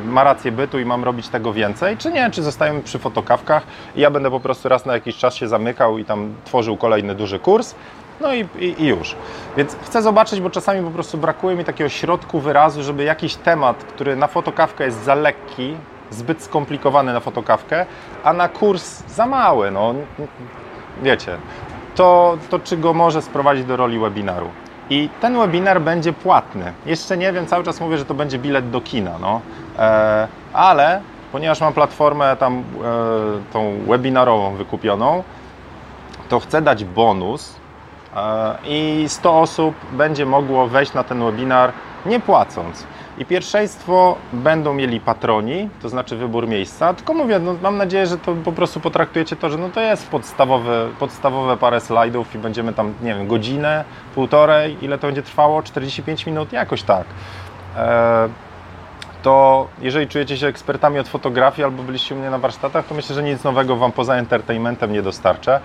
e, 0.04 0.06
ma 0.06 0.24
rację 0.24 0.52
bytu 0.52 0.78
i 0.78 0.84
mam 0.84 1.04
robić 1.04 1.28
tego 1.28 1.52
więcej, 1.52 1.96
czy 1.96 2.12
nie? 2.12 2.30
Czy 2.30 2.42
zostajemy 2.42 2.82
przy 2.82 2.98
fotokawkach 2.98 3.62
i 3.96 4.00
ja 4.00 4.10
będę 4.10 4.30
po 4.30 4.40
prostu 4.40 4.68
raz 4.68 4.86
na 4.86 4.92
jakiś 4.92 5.16
czas 5.16 5.34
się 5.34 5.48
zamykał 5.48 5.98
i 5.98 6.04
tam 6.04 6.34
tworzył 6.44 6.76
kolejny 6.76 7.14
duży 7.14 7.38
kurs. 7.38 7.74
No 8.20 8.34
i, 8.34 8.48
i, 8.58 8.82
i 8.82 8.86
już. 8.86 9.16
Więc 9.56 9.76
chcę 9.82 10.02
zobaczyć, 10.02 10.40
bo 10.40 10.50
czasami 10.50 10.84
po 10.84 10.90
prostu 10.90 11.18
brakuje 11.18 11.56
mi 11.56 11.64
takiego 11.64 11.90
środku 11.90 12.40
wyrazu, 12.40 12.82
żeby 12.82 13.04
jakiś 13.04 13.36
temat, 13.36 13.84
który 13.84 14.16
na 14.16 14.26
fotokawkę 14.26 14.84
jest 14.84 15.04
za 15.04 15.14
lekki, 15.14 15.76
zbyt 16.10 16.42
skomplikowany 16.42 17.12
na 17.12 17.20
fotokawkę, 17.20 17.86
a 18.24 18.32
na 18.32 18.48
kurs 18.48 19.02
za 19.06 19.26
mały. 19.26 19.70
No, 19.70 19.94
wiecie, 21.02 21.36
to, 21.94 22.38
to 22.50 22.58
czy 22.58 22.76
go 22.76 22.94
może 22.94 23.22
sprowadzić 23.22 23.64
do 23.64 23.76
roli 23.76 23.98
webinaru. 23.98 24.48
I 24.90 25.08
ten 25.20 25.38
webinar 25.38 25.80
będzie 25.80 26.12
płatny. 26.12 26.72
Jeszcze 26.86 27.16
nie 27.16 27.32
wiem, 27.32 27.46
cały 27.46 27.64
czas 27.64 27.80
mówię, 27.80 27.98
że 27.98 28.04
to 28.04 28.14
będzie 28.14 28.38
bilet 28.38 28.70
do 28.70 28.80
kina, 28.80 29.18
no. 29.20 29.40
E, 29.78 30.28
ale 30.52 31.00
ponieważ 31.32 31.60
mam 31.60 31.72
platformę 31.72 32.36
tam 32.36 32.58
e, 32.58 32.62
tą 33.52 33.78
webinarową 33.86 34.54
wykupioną, 34.56 35.22
to 36.28 36.40
chcę 36.40 36.62
dać 36.62 36.84
bonus 36.84 37.56
i 38.64 39.04
100 39.08 39.40
osób 39.40 39.74
będzie 39.92 40.26
mogło 40.26 40.68
wejść 40.68 40.94
na 40.94 41.04
ten 41.04 41.24
webinar 41.24 41.72
nie 42.06 42.20
płacąc. 42.20 42.86
I 43.18 43.24
pierwszeństwo 43.24 44.16
będą 44.32 44.74
mieli 44.74 45.00
patroni, 45.00 45.68
to 45.82 45.88
znaczy 45.88 46.16
wybór 46.16 46.48
miejsca. 46.48 46.94
Tylko 46.94 47.14
mówię, 47.14 47.38
no 47.38 47.54
mam 47.62 47.76
nadzieję, 47.76 48.06
że 48.06 48.18
to 48.18 48.34
po 48.34 48.52
prostu 48.52 48.80
potraktujecie 48.80 49.36
to, 49.36 49.50
że 49.50 49.58
no 49.58 49.68
to 49.68 49.80
jest 49.80 50.08
podstawowe, 50.08 50.88
podstawowe 50.98 51.56
parę 51.56 51.80
slajdów 51.80 52.34
i 52.34 52.38
będziemy 52.38 52.72
tam, 52.72 52.94
nie 53.02 53.14
wiem, 53.14 53.26
godzinę, 53.26 53.84
półtorej, 54.14 54.76
ile 54.82 54.98
to 54.98 55.06
będzie 55.06 55.22
trwało? 55.22 55.62
45 55.62 56.26
minut? 56.26 56.52
Jakoś 56.52 56.82
tak. 56.82 57.04
E, 57.76 58.28
to 59.22 59.66
jeżeli 59.80 60.08
czujecie 60.08 60.36
się 60.36 60.46
ekspertami 60.46 60.98
od 60.98 61.08
fotografii 61.08 61.64
albo 61.64 61.82
byliście 61.82 62.14
u 62.14 62.18
mnie 62.18 62.30
na 62.30 62.38
warsztatach, 62.38 62.86
to 62.86 62.94
myślę, 62.94 63.14
że 63.14 63.22
nic 63.22 63.44
nowego 63.44 63.76
Wam 63.76 63.92
poza 63.92 64.14
entertainmentem 64.14 64.92
nie 64.92 65.02
dostarczę. 65.02 65.60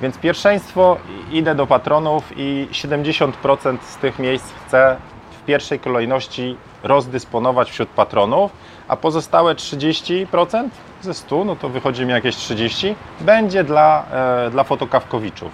Więc 0.00 0.18
pierwszeństwo 0.18 0.96
idę 1.32 1.54
do 1.54 1.66
patronów 1.66 2.32
i 2.36 2.68
70% 2.72 3.78
z 3.82 3.96
tych 3.96 4.18
miejsc 4.18 4.52
chcę 4.66 4.96
w 5.42 5.44
pierwszej 5.44 5.80
kolejności 5.80 6.56
rozdysponować 6.82 7.70
wśród 7.70 7.88
patronów, 7.88 8.52
a 8.88 8.96
pozostałe 8.96 9.54
30% 9.54 10.68
ze 11.02 11.14
100, 11.14 11.44
no 11.44 11.56
to 11.56 11.68
wychodzi 11.68 12.06
mi 12.06 12.12
jakieś 12.12 12.36
30, 12.36 12.94
będzie 13.20 13.64
dla, 13.64 14.04
e, 14.46 14.50
dla 14.50 14.64
fotokawkowiczów. 14.64 15.52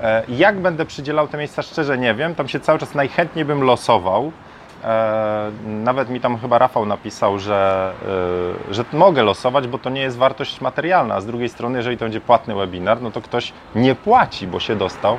E, 0.00 0.22
jak 0.28 0.60
będę 0.60 0.86
przydzielał 0.86 1.28
te 1.28 1.38
miejsca, 1.38 1.62
szczerze 1.62 1.98
nie 1.98 2.14
wiem. 2.14 2.34
Tam 2.34 2.48
się 2.48 2.60
cały 2.60 2.78
czas 2.78 2.94
najchętniej 2.94 3.44
bym 3.44 3.62
losował. 3.62 4.32
E, 4.84 5.50
nawet 5.64 6.10
mi 6.10 6.20
tam 6.20 6.38
chyba 6.38 6.58
Rafał 6.58 6.86
napisał, 6.86 7.38
że, 7.38 7.92
e, 8.70 8.74
że 8.74 8.84
mogę 8.92 9.22
losować, 9.22 9.68
bo 9.68 9.78
to 9.78 9.90
nie 9.90 10.00
jest 10.00 10.16
wartość 10.16 10.60
materialna. 10.60 11.14
A 11.14 11.20
z 11.20 11.26
drugiej 11.26 11.48
strony, 11.48 11.78
jeżeli 11.78 11.96
to 11.96 12.04
będzie 12.04 12.20
płatny 12.20 12.54
webinar, 12.54 13.02
no 13.02 13.10
to 13.10 13.20
ktoś 13.20 13.52
nie 13.74 13.94
płaci, 13.94 14.46
bo 14.46 14.60
się 14.60 14.76
dostał, 14.76 15.18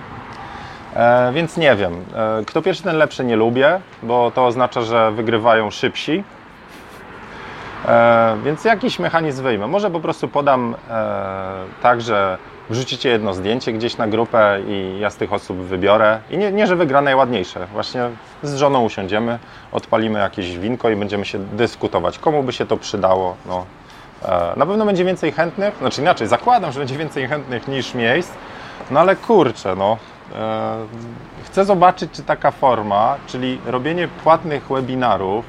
E, 0.96 1.32
więc 1.34 1.58
nie 1.58 1.76
wiem. 1.76 2.06
Kto 2.48 2.62
pierwszy, 2.62 2.84
ten 2.84 2.98
lepszy 2.98 3.26
nie 3.26 3.36
lubię, 3.36 3.80
bo 4.04 4.32
to 4.32 4.46
oznacza, 4.46 4.82
że 4.82 5.12
wygrywają 5.12 5.72
szybsi. 5.72 6.24
Więc 8.44 8.66
jakiś 8.66 9.00
mechanizm 9.00 9.44
wyjmę. 9.44 9.68
Może 9.68 9.92
po 9.92 10.00
prostu 10.00 10.28
podam 10.28 10.76
tak, 11.82 12.02
że 12.02 12.38
wrzucicie 12.70 13.10
jedno 13.10 13.34
zdjęcie 13.34 13.74
gdzieś 13.74 13.98
na 13.98 14.08
grupę 14.08 14.60
i 14.68 15.00
ja 15.00 15.10
z 15.10 15.16
tych 15.16 15.34
osób 15.34 15.58
wybiorę. 15.58 16.20
I 16.30 16.38
nie, 16.38 16.52
nie 16.52 16.68
że 16.68 16.76
wygra 16.76 17.02
najładniejsze. 17.02 17.68
Właśnie 17.74 18.10
z 18.44 18.56
żoną 18.56 18.84
usiądziemy, 18.84 19.40
odpalimy 19.72 20.20
jakieś 20.20 20.58
winko 20.58 20.90
i 20.90 20.96
będziemy 20.96 21.26
się 21.26 21.40
dyskutować, 21.40 22.20
komu 22.20 22.44
by 22.44 22.54
się 22.54 22.66
to 22.66 22.78
przydało. 22.78 23.36
No. 23.46 23.66
Na 24.56 24.66
pewno 24.66 24.86
będzie 24.86 25.06
więcej 25.06 25.32
chętnych, 25.32 25.78
znaczy 25.78 26.02
inaczej, 26.02 26.28
zakładam, 26.28 26.72
że 26.72 26.80
będzie 26.80 26.98
więcej 26.98 27.28
chętnych 27.28 27.68
niż 27.68 27.94
miejsc, 27.94 28.32
no 28.92 29.00
ale 29.00 29.16
kurczę, 29.16 29.76
no, 29.76 29.98
E, 30.36 30.76
chcę 31.44 31.66
zobaczyć, 31.66 32.12
czy 32.12 32.24
taka 32.24 32.52
forma, 32.52 33.16
czyli 33.28 33.60
robienie 33.66 34.08
płatnych 34.08 34.68
webinarów, 34.68 35.46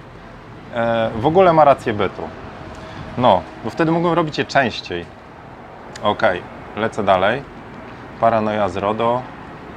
e, 0.74 1.10
w 1.16 1.26
ogóle 1.26 1.52
ma 1.52 1.64
rację 1.64 1.92
bytu. 1.92 2.22
No, 3.18 3.42
bo 3.64 3.70
wtedy 3.70 3.92
mógłbym 3.92 4.12
robić 4.12 4.38
je 4.38 4.44
częściej. 4.44 5.04
Ok, 6.02 6.22
lecę 6.76 7.04
dalej. 7.04 7.42
Paranoja 8.20 8.68
z 8.68 8.76
RODO. 8.76 9.22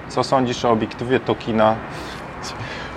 Co 0.07 0.23
sądzisz 0.23 0.65
o 0.65 0.71
obiektywie 0.71 1.19
Tokina? 1.19 1.75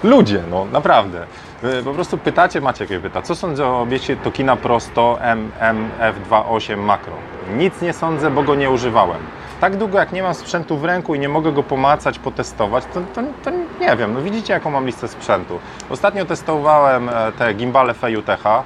Ludzie, 0.05 0.43
no 0.51 0.65
naprawdę. 0.65 1.27
Wy 1.63 1.83
po 1.83 1.95
prostu 1.95 2.19
pytacie, 2.19 2.61
Maciek 2.61 2.89
pyta, 3.03 3.23
co 3.23 3.35
sądzę 3.35 3.67
o 3.67 3.81
obiektywie 3.81 4.23
Tokina 4.23 4.57
Prosto 4.57 5.19
MMF28 5.21 6.77
Makro? 6.77 7.15
Nic 7.57 7.83
nie 7.83 7.93
sądzę, 7.93 8.31
bo 8.31 8.43
go 8.43 8.55
nie 8.55 8.71
używałem 8.71 9.21
tak 9.61 9.77
długo 9.77 9.99
jak 9.99 10.13
nie 10.13 10.23
mam 10.23 10.35
sprzętu 10.35 10.77
w 10.77 10.85
ręku 10.85 11.15
i 11.15 11.19
nie 11.19 11.29
mogę 11.29 11.53
go 11.53 11.63
pomacać, 11.63 12.19
potestować, 12.19 12.85
to, 12.95 13.01
to, 13.15 13.23
to 13.45 13.51
nie 13.81 13.97
wiem, 13.97 14.15
no 14.15 14.23
widzicie 14.23 14.53
jaką 14.53 14.71
mam 14.71 14.87
listę 14.87 15.09
sprzętu. 15.09 15.59
Ostatnio 15.91 16.25
testowałem 16.25 17.09
e, 17.09 17.33
te 17.33 17.55
gimbale 17.55 17.95
Fejutecha, 17.95 18.63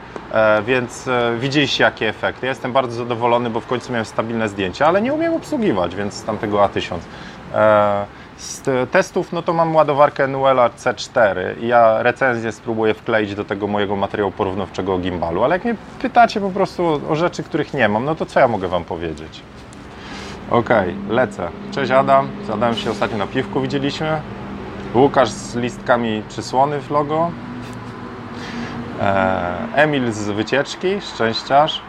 więc 0.67 1.09
e, 1.09 1.37
widzieliście 1.39 1.85
jakie 1.85 2.09
efekty. 2.09 2.47
Ja 2.47 2.51
jestem 2.51 2.73
bardzo 2.73 2.97
zadowolony, 2.97 3.51
bo 3.51 3.61
w 3.61 3.67
końcu 3.67 3.93
miałem 3.93 4.05
stabilne 4.05 4.49
zdjęcia, 4.49 4.87
ale 4.87 5.03
nie 5.03 5.13
umiem 5.13 5.35
obsługiwać, 5.35 5.97
więc 5.97 6.15
z 6.15 6.25
tamtego 6.25 6.59
A1000. 6.59 6.99
Z 8.37 8.91
testów, 8.91 9.33
no 9.33 9.43
to 9.43 9.53
mam 9.53 9.77
ładowarkę 9.77 10.27
Nuela 10.27 10.69
C4 10.69 11.37
i 11.61 11.67
ja 11.67 12.03
recenzję 12.03 12.53
spróbuję 12.53 12.95
wkleić 12.95 13.35
do 13.35 13.45
tego 13.45 13.67
mojego 13.67 13.97
materiału 13.97 14.33
porównawczego 14.33 14.95
o 14.95 14.99
gimbalu, 14.99 15.45
ale 15.45 15.55
jak 15.55 15.65
mnie 15.65 15.75
pytacie 16.03 16.41
po 16.41 16.51
prostu 16.51 17.01
o 17.09 17.17
rzeczy, 17.17 17.43
których 17.43 17.75
nie 17.75 17.89
mam, 17.89 18.05
no 18.05 18.15
to 18.15 18.27
co 18.27 18.41
ja 18.41 18.49
mogę 18.49 18.69
Wam 18.69 18.85
powiedzieć? 18.85 19.43
Okej, 20.51 20.91
okay, 20.91 21.15
lecę. 21.15 21.49
Cześć 21.71 21.91
Adam. 21.91 22.29
Z 22.73 22.79
się 22.79 22.91
ostatnio 22.91 23.19
na 23.19 23.27
piwku 23.27 23.61
widzieliśmy. 23.61 24.21
Łukasz 24.95 25.31
z 25.31 25.57
listkami 25.57 26.23
przysłony 26.29 26.81
w 26.81 26.91
logo. 26.91 27.31
E, 29.01 29.55
Emil 29.75 30.13
z 30.13 30.31
wycieczki, 30.31 31.01
szczęściarz. 31.01 31.83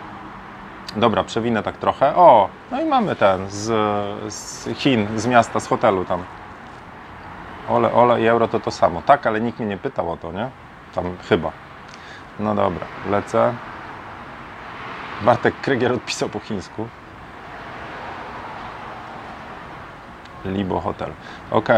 Dobra, 0.96 1.24
przewinę 1.24 1.64
tak 1.64 1.78
trochę. 1.78 2.16
O, 2.16 2.50
no 2.72 2.82
i 2.82 2.86
mamy 2.86 3.16
ten 3.16 3.50
z, 3.50 3.64
z 4.34 4.70
Chin, 4.78 5.08
z 5.16 5.28
miasta, 5.28 5.60
z 5.60 5.68
hotelu 5.68 6.06
tam. 6.06 6.24
Ole, 7.70 7.94
ole 7.94 8.22
i 8.22 8.28
euro 8.28 8.48
to 8.48 8.60
to 8.60 8.72
samo. 8.72 9.02
Tak, 9.02 9.28
ale 9.28 9.42
nikt 9.42 9.60
mnie 9.60 9.68
nie 9.68 9.78
pytał 9.78 10.12
o 10.12 10.18
to, 10.18 10.32
nie? 10.32 10.50
Tam 10.96 11.06
chyba. 11.30 11.52
No 12.40 12.56
dobra, 12.56 12.86
lecę. 13.10 13.54
Bartek 15.22 15.62
Krygier 15.62 15.94
odpisał 15.94 16.30
po 16.30 16.40
chińsku. 16.40 16.88
Libo 20.46 20.82
Hotel. 20.82 21.12
Ok, 21.52 21.70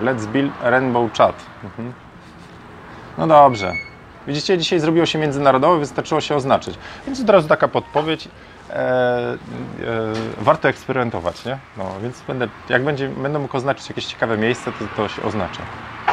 let's 0.00 0.26
build 0.26 0.52
Rainbow 0.62 1.12
Chat. 1.12 1.34
Mhm. 1.64 1.92
No 3.18 3.26
dobrze. 3.26 3.72
Widzicie, 4.26 4.58
dzisiaj 4.58 4.80
zrobiło 4.80 5.06
się 5.06 5.18
międzynarodowe, 5.18 5.78
wystarczyło 5.78 6.20
się 6.20 6.34
oznaczyć. 6.34 6.78
Więc 7.06 7.20
od 7.20 7.30
razu 7.30 7.48
taka 7.48 7.68
podpowiedź. 7.68 8.28
E, 8.70 8.74
e, 8.74 9.36
warto 10.38 10.68
eksperymentować, 10.68 11.44
nie? 11.44 11.58
No, 11.76 11.84
więc 12.02 12.22
będę, 12.28 12.48
jak 12.68 12.84
będzie, 12.84 13.08
będę 13.08 13.38
mógł 13.38 13.56
oznaczyć 13.56 13.88
jakieś 13.88 14.06
ciekawe 14.06 14.38
miejsce, 14.38 14.72
to 14.72 14.84
to 14.96 15.08
się 15.08 15.22
oznacza. 15.22 15.62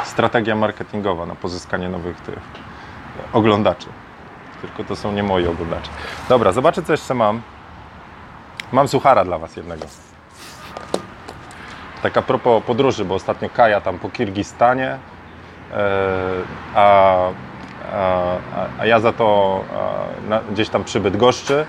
Strategia 0.04 0.56
marketingowa 0.56 1.26
na 1.26 1.36
pozyskanie 1.36 1.90
nowych 1.90 2.22
tych 2.22 2.40
oglądaczy. 3.34 3.88
Tylko 4.62 4.84
to 4.84 4.96
są 4.96 5.12
nie 5.12 5.24
moi 5.24 5.48
oglądacze. 5.48 5.90
Dobra, 6.30 6.52
zobaczę 6.52 6.84
co 6.84 6.94
jeszcze 6.94 7.14
mam. 7.14 7.42
Mam 8.72 8.88
suchara 8.88 9.26
dla 9.26 9.38
Was 9.38 9.56
jednego. 9.56 9.86
Tak 12.04 12.18
a 12.18 12.22
propos 12.22 12.64
podróży, 12.64 13.06
bo 13.06 13.16
ostatnio 13.16 13.50
Kaja 13.50 13.82
tam 13.82 14.00
po 14.00 14.10
Kirgistanie, 14.10 14.98
e, 15.74 15.80
a, 16.76 17.18
a, 17.94 18.86
ja 18.86 19.00
za 19.00 19.14
to 19.14 19.62
gdzieś 20.52 20.70
tam 20.70 20.84
przy 20.84 21.00
Bydgoszczy 21.00 21.66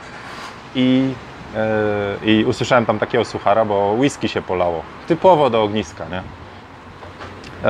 i, 0.74 1.14
e, 1.56 2.26
i 2.26 2.44
usłyszałem 2.44 2.86
tam 2.86 2.98
takiego 2.98 3.24
suchara, 3.24 3.64
bo 3.64 3.92
whisky 3.92 4.28
się 4.28 4.42
polało. 4.42 4.82
Typowo 5.08 5.50
do 5.50 5.62
ogniska, 5.62 6.04
nie? 6.08 6.22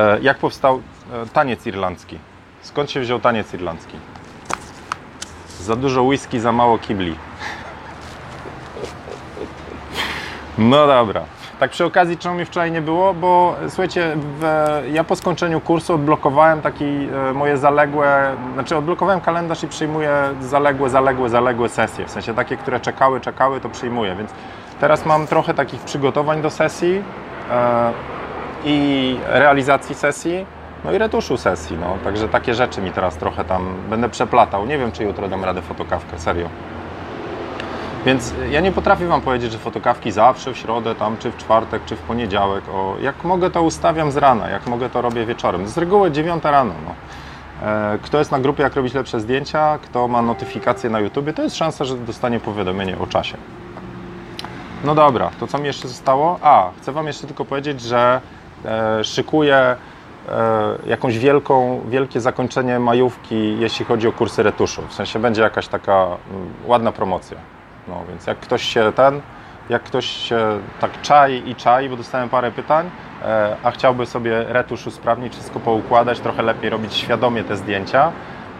E, 0.01 0.21
jak 0.21 0.38
powstał 0.38 0.83
taniec 1.33 1.67
irlandzki? 1.67 2.19
Skąd 2.62 2.90
się 2.90 3.01
wziął 3.01 3.21
taniec 3.21 3.55
irlandzki? 3.55 3.97
Za 5.61 5.77
dużo 5.77 6.03
whisky, 6.03 6.40
za 6.40 6.53
mało 6.53 6.79
kibli. 6.79 7.17
No 10.59 10.87
dobra. 10.87 11.25
Tak 11.59 11.71
przy 11.71 11.85
okazji, 11.85 12.19
czemu 12.19 12.35
mi 12.35 12.45
wczoraj 12.45 12.73
nie 12.73 12.83
było, 12.83 13.14
bo 13.14 13.57
słuchajcie, 13.69 14.17
w, 14.17 14.45
ja 14.93 15.05
po 15.05 15.17
skończeniu 15.17 15.61
kursu 15.61 15.95
odblokowałem 15.95 16.62
taki 16.62 16.85
e, 16.85 17.33
moje 17.33 17.59
zaległe, 17.59 18.37
znaczy 18.55 18.77
odblokowałem 18.77 19.21
kalendarz 19.21 19.62
i 19.62 19.69
przyjmuję 19.69 20.11
zaległe, 20.40 20.90
zaległe, 20.90 21.29
zaległe 21.29 21.69
sesje, 21.69 22.07
w 22.07 22.11
sensie 22.11 22.35
takie, 22.35 22.57
które 22.57 22.81
czekały, 22.81 23.21
czekały, 23.21 23.61
to 23.61 23.69
przyjmuję, 23.69 24.17
więc 24.17 24.31
teraz 24.81 25.07
mam 25.07 25.27
trochę 25.27 25.55
takich 25.55 25.81
przygotowań 25.81 26.43
do 26.43 26.51
sesji 26.51 27.03
e, 27.51 27.93
i 28.64 29.19
realizacji 29.27 29.95
sesji, 29.95 30.47
no 30.85 30.93
i 30.93 30.99
retuszu 30.99 31.37
sesji, 31.37 31.77
no, 31.81 31.97
także 32.05 32.29
takie 32.29 32.55
rzeczy 32.55 32.83
mi 32.83 32.90
teraz 32.90 33.17
trochę 33.17 33.45
tam 33.45 33.75
będę 33.90 34.09
przeplatał, 34.09 34.67
nie 34.67 34.79
wiem, 34.79 34.93
czy 34.93 35.05
jutro 35.05 35.29
dam 35.29 35.45
radę 35.45 35.62
fotokawkę, 35.62 36.19
serio. 36.19 36.49
Więc 38.07 38.35
ja 38.51 38.61
nie 38.61 38.73
potrafię 38.73 39.07
Wam 39.07 39.21
powiedzieć, 39.21 39.53
że 39.53 39.59
fotokawki 39.59 40.12
zawsze 40.12 40.53
w 40.53 40.59
środę, 40.59 40.95
tam, 40.95 41.17
czy 41.19 41.31
w 41.31 41.37
czwartek, 41.37 41.85
czy 41.85 41.97
w 41.97 42.01
poniedziałek. 42.01 42.64
O, 42.75 42.97
jak 43.01 43.25
mogę, 43.25 43.51
to 43.51 43.62
ustawiam 43.62 44.12
z 44.12 44.17
rana, 44.17 44.51
jak 44.51 44.67
mogę, 44.67 44.90
to 44.90 45.03
robię 45.03 45.27
wieczorem. 45.27 45.69
Z 45.69 45.79
reguły 45.79 46.11
9 46.11 46.45
rano. 46.45 46.75
No. 46.87 46.95
E, 47.69 47.99
kto 48.03 48.19
jest 48.19 48.33
na 48.33 48.40
grupie, 48.40 48.62
jak 48.62 48.75
robić 48.75 48.95
lepsze 48.95 49.21
zdjęcia, 49.21 49.79
kto 49.83 50.09
ma 50.09 50.23
notyfikacje 50.23 50.90
na 50.90 51.01
YouTube, 51.01 51.33
to 51.37 51.43
jest 51.43 51.57
szansa, 51.57 51.85
że 51.85 51.97
dostanie 51.97 52.40
powiadomienie 52.40 52.99
o 52.99 53.07
czasie. 53.07 53.37
No 54.85 54.95
dobra, 54.95 55.31
to 55.40 55.47
co 55.47 55.59
mi 55.59 55.67
jeszcze 55.67 55.88
zostało? 55.88 56.38
A, 56.43 56.71
chcę 56.81 56.93
Wam 56.93 57.07
jeszcze 57.07 57.27
tylko 57.27 57.45
powiedzieć, 57.45 57.81
że 57.81 58.21
e, 58.64 59.05
szykuję 59.05 59.57
e, 59.57 59.77
jakąś 60.87 61.19
wielką, 61.19 61.81
wielkie 61.88 62.21
zakończenie 62.21 62.79
majówki, 62.79 63.59
jeśli 63.59 63.85
chodzi 63.85 64.09
o 64.09 64.12
kursy 64.12 64.43
retuszu. 64.43 64.83
W 64.88 64.95
sensie 64.95 65.19
będzie 65.19 65.43
jakaś 65.43 65.69
taka 65.69 66.05
m, 66.05 66.37
mm, 66.37 66.53
ładna 66.67 66.93
promocja. 66.93 67.54
No 67.88 68.05
więc 68.09 68.27
jak 68.27 68.40
ktoś 68.40 68.62
się 68.62 68.92
ten, 68.97 69.20
jak 69.68 69.83
ktoś 69.83 70.07
się 70.07 70.61
tak 70.81 71.03
czai 71.03 71.51
i 71.51 71.55
czai, 71.55 71.88
bo 71.88 71.97
dostałem 71.97 72.29
parę 72.29 72.51
pytań, 72.53 72.90
e, 73.23 73.57
a 73.62 73.70
chciałby 73.70 74.07
sobie 74.07 74.44
retusz 74.44 74.87
usprawnić, 74.87 75.33
wszystko 75.33 75.61
poukładać, 75.61 76.20
trochę 76.20 76.42
lepiej 76.42 76.70
robić 76.70 76.94
świadomie 76.94 77.44
te 77.44 77.57
zdjęcia 77.57 78.12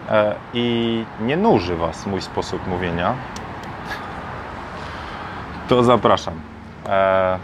e, 0.09 0.35
i 0.53 1.05
nie 1.19 1.37
nuży 1.37 1.75
Was 1.75 2.05
mój 2.05 2.21
sposób 2.21 2.67
mówienia, 2.67 3.13
to 5.69 5.83
zapraszam. 5.83 6.33
E, 6.89 7.39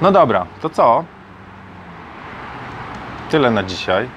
no 0.00 0.12
dobra, 0.12 0.46
to 0.60 0.70
co? 0.70 1.04
Tyle 3.30 3.50
na 3.50 3.62
dzisiaj. 3.62 4.08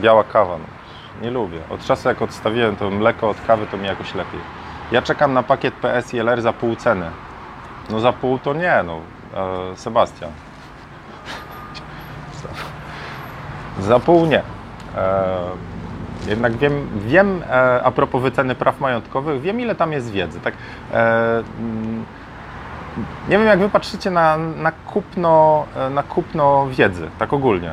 Biała 0.00 0.24
kawa. 0.24 0.56
Nie 1.20 1.30
lubię. 1.30 1.60
Od 1.70 1.84
czasu 1.84 2.08
jak 2.08 2.22
odstawiłem 2.22 2.76
to 2.76 2.90
mleko 2.90 3.30
od 3.30 3.40
kawy, 3.40 3.66
to 3.66 3.76
mi 3.76 3.86
jakoś 3.86 4.14
lepiej. 4.14 4.40
Ja 4.92 5.02
czekam 5.02 5.32
na 5.32 5.42
pakiet 5.42 5.74
PS 5.74 6.14
i 6.14 6.18
LR 6.18 6.42
za 6.42 6.52
pół 6.52 6.76
ceny. 6.76 7.10
No 7.90 8.00
za 8.00 8.12
pół 8.12 8.38
to 8.38 8.54
nie, 8.54 8.82
no. 8.86 9.00
E, 9.72 9.76
Sebastian. 9.76 10.30
za 13.88 14.00
pół 14.00 14.26
nie. 14.26 14.42
E, 14.96 15.40
jednak 16.26 16.56
wiem, 16.56 16.88
wiem 17.06 17.42
e, 17.50 17.82
a 17.82 17.90
propos 17.90 18.22
wyceny 18.22 18.54
praw 18.54 18.80
majątkowych, 18.80 19.40
wiem 19.40 19.60
ile 19.60 19.74
tam 19.74 19.92
jest 19.92 20.10
wiedzy. 20.10 20.40
Tak, 20.40 20.54
e, 20.92 21.42
mm, 21.58 22.04
nie 23.28 23.38
wiem 23.38 23.46
jak 23.46 23.58
wy 23.58 23.68
patrzycie 23.68 24.10
na, 24.10 24.36
na, 24.36 24.72
kupno, 24.72 25.64
e, 25.76 25.90
na 25.90 26.02
kupno 26.02 26.66
wiedzy, 26.70 27.10
tak 27.18 27.32
ogólnie. 27.32 27.70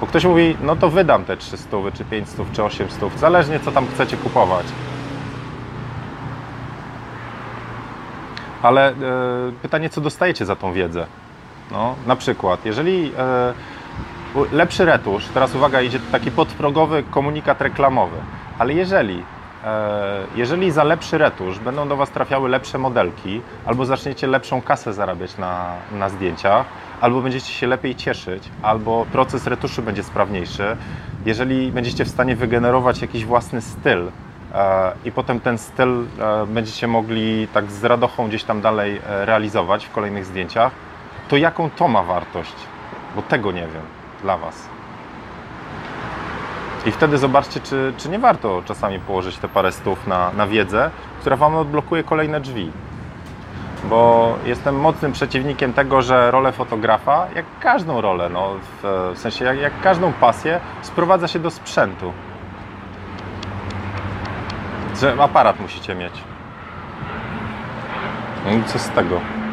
Bo 0.00 0.06
ktoś 0.06 0.24
mówi, 0.24 0.56
no 0.62 0.76
to 0.76 0.90
wydam 0.90 1.24
te 1.24 1.36
300 1.36 1.76
czy 1.94 2.04
500 2.04 2.52
czy 2.52 2.64
800, 2.64 3.18
zależnie 3.18 3.60
co 3.60 3.72
tam 3.72 3.86
chcecie 3.86 4.16
kupować. 4.16 4.66
Ale 8.62 8.88
e, 8.88 8.94
pytanie, 9.62 9.90
co 9.90 10.00
dostajecie 10.00 10.44
za 10.44 10.56
tą 10.56 10.72
wiedzę? 10.72 11.06
No, 11.70 11.94
na 12.06 12.16
przykład, 12.16 12.64
jeżeli 12.64 13.12
e, 13.18 13.54
lepszy 14.52 14.84
retusz, 14.84 15.26
teraz 15.34 15.54
uwaga, 15.54 15.80
idzie 15.80 16.00
taki 16.12 16.30
podprogowy 16.30 17.02
komunikat 17.02 17.60
reklamowy, 17.60 18.16
ale 18.58 18.74
jeżeli 18.74 19.22
e, 19.64 20.18
jeżeli 20.36 20.70
za 20.70 20.84
lepszy 20.84 21.18
retusz 21.18 21.58
będą 21.58 21.88
do 21.88 21.96
Was 21.96 22.10
trafiały 22.10 22.48
lepsze 22.48 22.78
modelki, 22.78 23.40
albo 23.66 23.86
zaczniecie 23.86 24.26
lepszą 24.26 24.62
kasę 24.62 24.92
zarabiać 24.92 25.38
na, 25.38 25.72
na 25.92 26.08
zdjęciach, 26.08 26.66
albo 27.04 27.22
będziecie 27.22 27.52
się 27.52 27.66
lepiej 27.66 27.94
cieszyć, 27.94 28.50
albo 28.62 29.06
proces 29.12 29.46
retuszu 29.46 29.82
będzie 29.82 30.02
sprawniejszy. 30.02 30.76
Jeżeli 31.26 31.72
będziecie 31.72 32.04
w 32.04 32.08
stanie 32.08 32.36
wygenerować 32.36 33.02
jakiś 33.02 33.24
własny 33.24 33.60
styl 33.60 34.08
e, 34.54 34.92
i 35.04 35.12
potem 35.12 35.40
ten 35.40 35.58
styl 35.58 36.04
e, 36.18 36.46
będziecie 36.46 36.86
mogli 36.86 37.48
tak 37.48 37.70
z 37.70 37.84
radochą 37.84 38.28
gdzieś 38.28 38.44
tam 38.44 38.60
dalej 38.60 39.00
e, 39.08 39.24
realizować 39.24 39.86
w 39.86 39.92
kolejnych 39.92 40.24
zdjęciach, 40.24 40.72
to 41.28 41.36
jaką 41.36 41.70
to 41.70 41.88
ma 41.88 42.02
wartość? 42.02 42.56
Bo 43.16 43.22
tego 43.22 43.52
nie 43.52 43.60
wiem 43.60 43.84
dla 44.22 44.36
Was. 44.36 44.68
I 46.86 46.90
wtedy 46.90 47.18
zobaczcie, 47.18 47.60
czy, 47.60 47.92
czy 47.96 48.08
nie 48.08 48.18
warto 48.18 48.62
czasami 48.64 49.00
położyć 49.00 49.38
te 49.38 49.48
parę 49.48 49.72
stów 49.72 50.06
na, 50.06 50.30
na 50.36 50.46
wiedzę, 50.46 50.90
która 51.20 51.36
Wam 51.36 51.56
odblokuje 51.56 52.04
kolejne 52.04 52.40
drzwi 52.40 52.70
bo 53.90 54.34
jestem 54.44 54.80
mocnym 54.80 55.12
przeciwnikiem 55.12 55.72
tego, 55.72 56.02
że 56.02 56.30
rolę 56.30 56.52
fotografa, 56.52 57.26
jak 57.34 57.44
każdą 57.60 58.00
rolę, 58.00 58.28
no, 58.28 58.50
w, 58.82 59.12
w 59.14 59.18
sensie 59.18 59.44
jak, 59.44 59.58
jak 59.58 59.80
każdą 59.80 60.12
pasję, 60.12 60.60
sprowadza 60.82 61.28
się 61.28 61.38
do 61.38 61.50
sprzętu. 61.50 62.12
Że 65.00 65.16
aparat 65.22 65.60
musicie 65.60 65.94
mieć. 65.94 66.12
No 68.44 68.50
co 68.66 68.78
z 68.78 68.88
tego? 68.88 69.43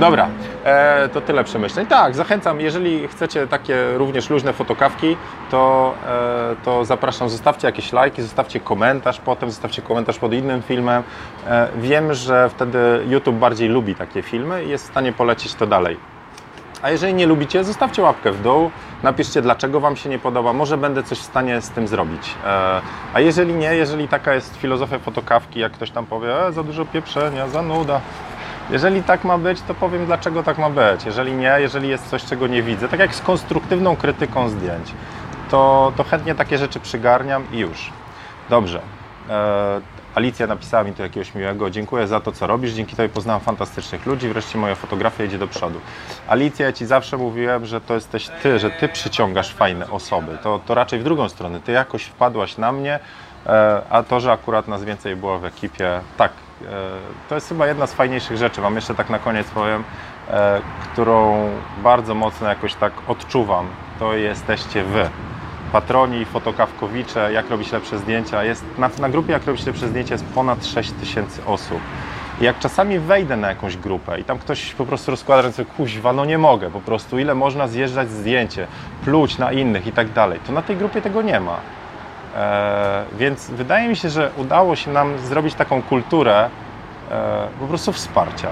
Dobra, 0.00 0.28
e, 0.64 1.08
to 1.08 1.20
tyle 1.20 1.44
przemyśleń. 1.44 1.86
Tak, 1.86 2.14
zachęcam, 2.14 2.60
jeżeli 2.60 3.08
chcecie 3.08 3.46
takie 3.46 3.76
również 3.96 4.30
luźne 4.30 4.52
fotokawki, 4.52 5.16
to, 5.50 5.94
e, 6.06 6.56
to 6.64 6.84
zapraszam, 6.84 7.28
zostawcie 7.28 7.66
jakieś 7.68 7.92
lajki, 7.92 8.22
zostawcie 8.22 8.60
komentarz 8.60 9.20
potem, 9.20 9.50
zostawcie 9.50 9.82
komentarz 9.82 10.18
pod 10.18 10.32
innym 10.32 10.62
filmem. 10.62 11.02
E, 11.46 11.68
wiem, 11.76 12.14
że 12.14 12.48
wtedy 12.48 12.78
YouTube 13.08 13.36
bardziej 13.36 13.68
lubi 13.68 13.94
takie 13.94 14.22
filmy 14.22 14.64
i 14.64 14.68
jest 14.68 14.84
w 14.84 14.90
stanie 14.90 15.12
polecić 15.12 15.54
to 15.54 15.66
dalej. 15.66 15.96
A 16.82 16.90
jeżeli 16.90 17.14
nie 17.14 17.26
lubicie, 17.26 17.64
zostawcie 17.64 18.02
łapkę 18.02 18.32
w 18.32 18.42
dół, 18.42 18.70
napiszcie 19.02 19.42
dlaczego 19.42 19.80
Wam 19.80 19.96
się 19.96 20.08
nie 20.08 20.18
podoba, 20.18 20.52
może 20.52 20.76
będę 20.76 21.02
coś 21.02 21.18
w 21.18 21.22
stanie 21.22 21.60
z 21.60 21.70
tym 21.70 21.88
zrobić. 21.88 22.34
E, 22.46 22.80
a 23.14 23.20
jeżeli 23.20 23.54
nie, 23.54 23.74
jeżeli 23.74 24.08
taka 24.08 24.34
jest 24.34 24.56
filozofia 24.56 24.98
fotokawki, 24.98 25.60
jak 25.60 25.72
ktoś 25.72 25.90
tam 25.90 26.06
powie, 26.06 26.46
e, 26.46 26.52
za 26.52 26.62
dużo 26.62 26.84
pieprzenia, 26.84 27.48
za 27.48 27.62
nuda, 27.62 28.00
Jeżeli 28.70 29.02
tak 29.02 29.24
ma 29.24 29.38
być, 29.38 29.62
to 29.62 29.74
powiem 29.74 30.06
dlaczego 30.06 30.42
tak 30.42 30.58
ma 30.58 30.70
być. 30.70 31.04
Jeżeli 31.04 31.32
nie, 31.32 31.56
jeżeli 31.58 31.88
jest 31.88 32.10
coś, 32.10 32.24
czego 32.24 32.46
nie 32.46 32.62
widzę, 32.62 32.88
tak 32.88 33.00
jak 33.00 33.14
z 33.14 33.20
konstruktywną 33.20 33.96
krytyką 33.96 34.48
zdjęć, 34.48 34.92
to, 35.50 35.92
to 35.96 36.04
chętnie 36.04 36.34
takie 36.34 36.58
rzeczy 36.58 36.80
przygarniam 36.80 37.44
i 37.52 37.58
już. 37.58 37.92
Dobrze. 38.50 38.80
E, 39.30 39.80
Alicja 40.14 40.46
napisała 40.46 40.84
mi 40.84 40.92
tu 40.92 41.02
jakiegoś 41.02 41.34
miłego. 41.34 41.70
Dziękuję 41.70 42.06
za 42.06 42.20
to, 42.20 42.32
co 42.32 42.46
robisz. 42.46 42.72
Dzięki 42.72 42.96
Tobie 42.96 43.08
poznałam 43.08 43.40
fantastycznych 43.40 44.06
ludzi. 44.06 44.28
Wreszcie 44.28 44.58
moja 44.58 44.74
fotografia 44.74 45.24
idzie 45.24 45.38
do 45.38 45.46
przodu. 45.46 45.80
Alicja, 46.28 46.66
ja 46.66 46.72
Ci 46.72 46.86
zawsze 46.86 47.16
mówiłem, 47.16 47.66
że 47.66 47.80
to 47.80 47.94
jesteś 47.94 48.28
Ty, 48.42 48.58
że 48.58 48.70
Ty 48.70 48.88
przyciągasz 48.88 49.54
fajne 49.54 49.90
osoby. 49.90 50.38
To, 50.42 50.60
to 50.66 50.74
raczej 50.74 50.98
w 50.98 51.04
drugą 51.04 51.28
stronę. 51.28 51.60
Ty 51.60 51.72
jakoś 51.72 52.04
wpadłaś 52.04 52.58
na 52.58 52.72
mnie, 52.72 52.98
e, 53.46 53.82
a 53.90 54.02
to, 54.02 54.20
że 54.20 54.32
akurat 54.32 54.68
nas 54.68 54.84
więcej 54.84 55.16
było 55.16 55.38
w 55.38 55.44
ekipie, 55.44 56.00
tak, 56.16 56.32
to 57.28 57.34
jest 57.34 57.48
chyba 57.48 57.66
jedna 57.66 57.86
z 57.86 57.94
fajniejszych 57.94 58.36
rzeczy. 58.36 58.60
Wam 58.60 58.74
jeszcze 58.74 58.94
tak 58.94 59.10
na 59.10 59.18
koniec 59.18 59.46
powiem, 59.50 59.84
e, 60.30 60.60
którą 60.92 61.48
bardzo 61.82 62.14
mocno 62.14 62.48
jakoś 62.48 62.74
tak 62.74 62.92
odczuwam. 63.08 63.66
To 63.98 64.14
jesteście 64.14 64.84
Wy 64.84 65.10
patroni, 65.74 66.24
fotokawkowicze, 66.24 67.32
jak 67.32 67.50
robić 67.50 67.72
lepsze 67.72 67.98
zdjęcia. 67.98 68.44
Jest, 68.44 68.64
na, 68.78 68.90
na 69.00 69.08
grupie 69.08 69.32
jak 69.32 69.46
robić 69.46 69.66
lepsze 69.66 69.88
zdjęcia 69.88 70.14
jest 70.14 70.24
ponad 70.24 70.66
6 70.66 70.92
tysięcy 70.92 71.44
osób. 71.46 71.80
Jak 72.40 72.58
czasami 72.58 72.98
wejdę 72.98 73.36
na 73.36 73.48
jakąś 73.48 73.76
grupę 73.76 74.20
i 74.20 74.24
tam 74.24 74.38
ktoś 74.38 74.74
po 74.74 74.86
prostu 74.86 75.10
rozkłada 75.10 75.42
ręce, 75.42 75.64
kuźwa, 75.64 76.12
no 76.12 76.24
nie 76.24 76.38
mogę, 76.38 76.70
po 76.70 76.80
prostu 76.80 77.18
ile 77.18 77.34
można 77.34 77.68
zjeżdżać 77.68 78.10
zdjęcie, 78.10 78.66
pluć 79.04 79.38
na 79.38 79.52
innych 79.52 79.86
i 79.86 79.92
tak 79.92 80.12
dalej, 80.12 80.40
to 80.46 80.52
na 80.52 80.62
tej 80.62 80.76
grupie 80.76 81.02
tego 81.02 81.22
nie 81.22 81.40
ma. 81.40 81.56
Eee, 82.36 83.04
więc 83.18 83.50
wydaje 83.50 83.88
mi 83.88 83.96
się, 83.96 84.10
że 84.10 84.30
udało 84.36 84.76
się 84.76 84.90
nam 84.90 85.18
zrobić 85.18 85.54
taką 85.54 85.82
kulturę 85.82 86.50
e, 87.10 87.48
po 87.60 87.66
prostu 87.66 87.92
wsparcia 87.92 88.48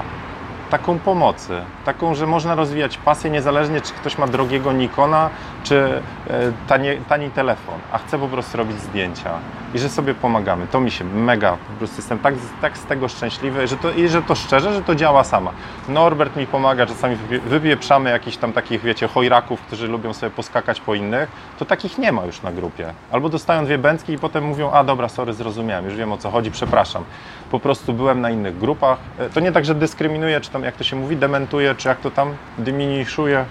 taką 0.72 0.98
pomocy, 0.98 1.60
taką, 1.84 2.14
że 2.14 2.26
można 2.26 2.54
rozwijać 2.54 2.98
pasję 2.98 3.30
niezależnie, 3.30 3.80
czy 3.80 3.92
ktoś 3.92 4.18
ma 4.18 4.26
drogiego 4.26 4.72
Nikona, 4.72 5.30
czy 5.62 6.02
e, 6.30 6.52
tanie, 6.68 6.96
tani 7.08 7.30
telefon, 7.30 7.74
a 7.92 7.98
chce 7.98 8.18
po 8.18 8.28
prostu 8.28 8.56
robić 8.56 8.80
zdjęcia 8.80 9.30
i 9.74 9.78
że 9.78 9.88
sobie 9.88 10.14
pomagamy. 10.14 10.66
To 10.66 10.80
mi 10.80 10.90
się 10.90 11.04
mega, 11.04 11.50
po 11.52 11.78
prostu 11.78 11.96
jestem 11.96 12.18
tak, 12.18 12.34
tak 12.60 12.78
z 12.78 12.84
tego 12.84 13.08
szczęśliwy 13.08 13.62
że 13.66 13.76
to, 13.76 13.90
i 13.90 14.08
że 14.08 14.22
to 14.22 14.34
szczerze, 14.34 14.74
że 14.74 14.82
to 14.82 14.94
działa 14.94 15.24
sama. 15.24 15.50
Norbert 15.88 16.36
mi 16.36 16.46
pomaga, 16.46 16.86
czasami 16.86 17.16
wypieprzamy 17.46 18.10
jakichś 18.10 18.36
tam 18.36 18.52
takich, 18.52 18.82
wiecie, 18.82 19.08
chojraków, 19.08 19.60
którzy 19.60 19.88
lubią 19.88 20.12
sobie 20.12 20.30
poskakać 20.30 20.80
po 20.80 20.94
innych, 20.94 21.30
to 21.58 21.64
takich 21.64 21.98
nie 21.98 22.12
ma 22.12 22.24
już 22.24 22.42
na 22.42 22.52
grupie. 22.52 22.94
Albo 23.12 23.28
dostają 23.28 23.64
dwie 23.64 23.78
bęcki 23.78 24.12
i 24.12 24.18
potem 24.18 24.44
mówią, 24.44 24.70
a 24.70 24.84
dobra, 24.84 25.08
sorry, 25.08 25.32
zrozumiałem, 25.32 25.84
już 25.84 25.94
wiem 25.94 26.12
o 26.12 26.18
co 26.18 26.30
chodzi, 26.30 26.50
przepraszam. 26.50 27.04
Po 27.50 27.60
prostu 27.60 27.92
byłem 27.92 28.20
na 28.20 28.30
innych 28.30 28.58
grupach. 28.58 28.98
E, 29.18 29.30
to 29.30 29.40
nie 29.40 29.52
tak, 29.52 29.64
że 29.64 29.74
dyskryminuję, 29.74 30.40
czy 30.40 30.50
tam, 30.50 30.62
jak 30.62 30.76
to 30.76 30.84
się 30.84 30.96
mówi, 30.96 31.16
dementuję, 31.16 31.74
czy 31.74 31.88
jak 31.88 32.00
to 32.00 32.10
tam 32.10 32.34
diminiszuję 32.58 33.44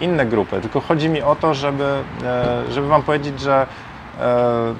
inne 0.00 0.26
grupy, 0.26 0.60
tylko 0.60 0.80
chodzi 0.80 1.08
mi 1.08 1.22
o 1.22 1.34
to, 1.34 1.54
żeby, 1.54 2.02
e, 2.24 2.62
żeby 2.72 2.88
Wam 2.88 3.02
powiedzieć, 3.02 3.40
że 3.40 3.66
e, 4.20 4.74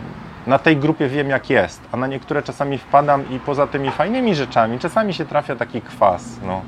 na 0.46 0.58
tej 0.58 0.76
grupie 0.76 1.08
wiem 1.08 1.28
jak 1.30 1.50
jest, 1.50 1.80
a 1.92 1.96
na 1.96 2.06
niektóre 2.06 2.42
czasami 2.42 2.78
wpadam 2.78 3.30
i 3.30 3.40
poza 3.40 3.66
tymi 3.66 3.90
fajnymi 3.90 4.34
rzeczami 4.34 4.78
czasami 4.78 5.14
się 5.14 5.24
trafia 5.24 5.56
taki 5.56 5.82
kwas. 5.82 6.40
No. 6.42 6.62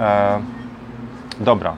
E, 0.00 0.40
dobra, 1.40 1.76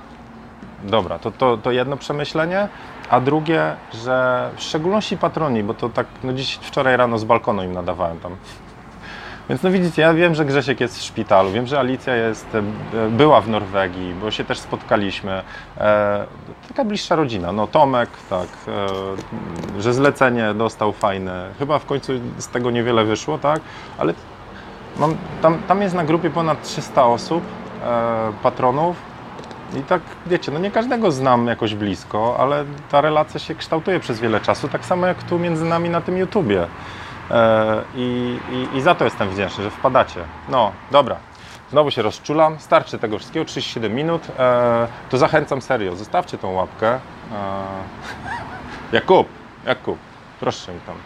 dobra, 0.84 1.18
to, 1.18 1.30
to, 1.30 1.56
to 1.56 1.70
jedno 1.70 1.96
przemyślenie, 1.96 2.68
a 3.10 3.20
drugie, 3.20 3.76
że 3.94 4.50
w 4.56 4.62
szczególności 4.62 5.16
patroni, 5.16 5.62
bo 5.62 5.74
to 5.74 5.88
tak, 5.88 6.06
no 6.24 6.32
dziś 6.32 6.54
wczoraj 6.54 6.96
rano 6.96 7.18
z 7.18 7.24
balkonu 7.24 7.62
im 7.62 7.72
nadawałem 7.72 8.18
tam 8.20 8.36
więc 9.48 9.62
no 9.62 9.70
widzicie, 9.70 10.02
ja 10.02 10.14
wiem, 10.14 10.34
że 10.34 10.44
Grzesiek 10.44 10.80
jest 10.80 10.98
w 10.98 11.02
szpitalu, 11.02 11.52
wiem, 11.52 11.66
że 11.66 11.78
Alicja 11.78 12.16
jest, 12.16 12.46
e, 12.54 12.62
była 13.10 13.40
w 13.40 13.48
Norwegii, 13.48 14.14
bo 14.14 14.30
się 14.30 14.44
też 14.44 14.58
spotkaliśmy. 14.58 15.42
E, 15.78 16.26
taka 16.68 16.84
bliższa 16.84 17.16
rodzina. 17.16 17.52
No 17.52 17.66
Tomek, 17.66 18.10
tak, 18.30 18.48
e, 18.68 19.82
że 19.82 19.94
zlecenie 19.94 20.54
dostał 20.54 20.92
fajne. 20.92 21.50
Chyba 21.58 21.78
w 21.78 21.86
końcu 21.86 22.12
z 22.38 22.48
tego 22.48 22.70
niewiele 22.70 23.04
wyszło, 23.04 23.38
tak, 23.38 23.60
ale 23.98 24.14
mam, 24.98 25.16
tam, 25.42 25.58
tam 25.68 25.82
jest 25.82 25.94
na 25.94 26.04
grupie 26.04 26.30
ponad 26.30 26.62
300 26.62 27.06
osób, 27.06 27.42
e, 27.84 28.32
patronów. 28.42 28.96
I 29.76 29.82
tak, 29.82 30.02
wiecie, 30.26 30.52
no 30.52 30.58
nie 30.58 30.70
każdego 30.70 31.10
znam 31.10 31.46
jakoś 31.46 31.74
blisko, 31.74 32.36
ale 32.38 32.64
ta 32.90 33.00
relacja 33.00 33.40
się 33.40 33.54
kształtuje 33.54 34.00
przez 34.00 34.20
wiele 34.20 34.40
czasu, 34.40 34.68
tak 34.68 34.84
samo 34.84 35.06
jak 35.06 35.22
tu 35.22 35.38
między 35.38 35.64
nami 35.64 35.90
na 35.90 36.00
tym 36.00 36.16
YouTubie. 36.16 36.66
E, 37.30 37.82
I, 37.94 38.38
i, 38.52 38.76
I, 38.76 38.80
za 38.80 38.94
to 38.94 39.04
jestem 39.04 39.30
wdzięczny, 39.30 39.64
że 39.64 39.70
wpadacie. 39.70 40.20
No, 40.48 40.72
dobra. 40.90 41.16
Znowu 41.70 41.90
się 41.90 42.02
rozczulam. 42.02 42.60
Starczy 42.60 42.98
tego 42.98 43.18
wszystkiego, 43.18 43.44
37 43.44 43.94
minut. 43.94 44.22
E, 44.38 44.88
to 45.10 45.18
zachęcam 45.18 45.62
serio, 45.62 45.96
zostawcie 45.96 46.38
tą 46.38 46.52
łapkę. 46.52 46.94
E, 46.94 46.98
Jakub, 48.96 49.28
Jakub, 49.66 49.98
proszę 50.40 50.72
mi 50.72 50.80
tam. 50.80 50.96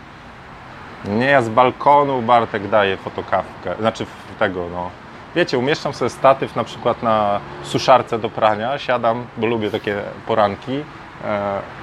Nie, 1.04 1.26
ja 1.26 1.42
z 1.42 1.48
balkonu 1.48 2.22
Bartek 2.22 2.68
daję 2.68 2.96
fotokawkę, 2.96 3.74
znaczy 3.78 4.06
tego, 4.38 4.66
no. 4.72 4.90
Wiecie, 5.34 5.58
umieszczam 5.58 5.94
sobie 5.94 6.10
statyw 6.10 6.56
na 6.56 6.64
przykład 6.64 7.02
na 7.02 7.40
suszarce 7.62 8.18
do 8.18 8.28
prania, 8.28 8.78
siadam, 8.78 9.26
bo 9.36 9.46
lubię 9.46 9.70
takie 9.70 10.02
poranki, 10.26 10.84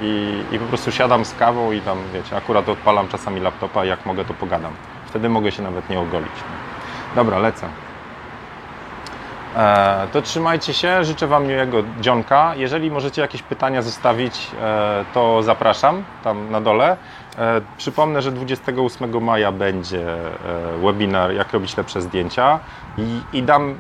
i, 0.02 0.44
i 0.52 0.60
po 0.60 0.66
prostu 0.66 0.92
siadam 0.92 1.26
z 1.26 1.34
kawą 1.34 1.72
i 1.72 1.82
tam, 1.82 1.98
wiecie, 2.14 2.38
akurat 2.38 2.70
odpalam 2.70 3.08
czasami 3.08 3.40
laptopa 3.40 3.86
jak 3.86 4.06
mogę 4.06 4.26
to 4.26 4.34
pogadam. 4.34 4.72
Wtedy 5.06 5.30
mogę 5.30 5.52
się 5.52 5.64
nawet 5.64 5.90
nie 5.90 6.00
ogolić. 6.00 6.32
Dobra, 7.16 7.40
lecę. 7.40 7.68
E, 9.56 10.08
to 10.12 10.22
trzymajcie 10.22 10.74
się, 10.74 11.04
życzę 11.04 11.28
Wam 11.28 11.48
miłego 11.48 11.78
dzionka. 12.00 12.54
Jeżeli 12.56 12.92
możecie 12.92 13.22
jakieś 13.22 13.42
pytania 13.42 13.82
zostawić, 13.82 14.52
e, 14.62 15.06
to 15.14 15.44
zapraszam 15.44 16.04
tam 16.24 16.52
na 16.52 16.62
dole. 16.62 16.98
Przypomnę, 17.78 18.22
że 18.22 18.32
28 18.32 19.22
maja 19.22 19.52
będzie 19.52 20.06
webinar 20.84 21.32
Jak 21.32 21.54
robić 21.54 21.78
lepsze 21.78 22.02
zdjęcia 22.02 22.60
i, 22.98 23.22
i 23.34 23.44
dam 23.44 23.76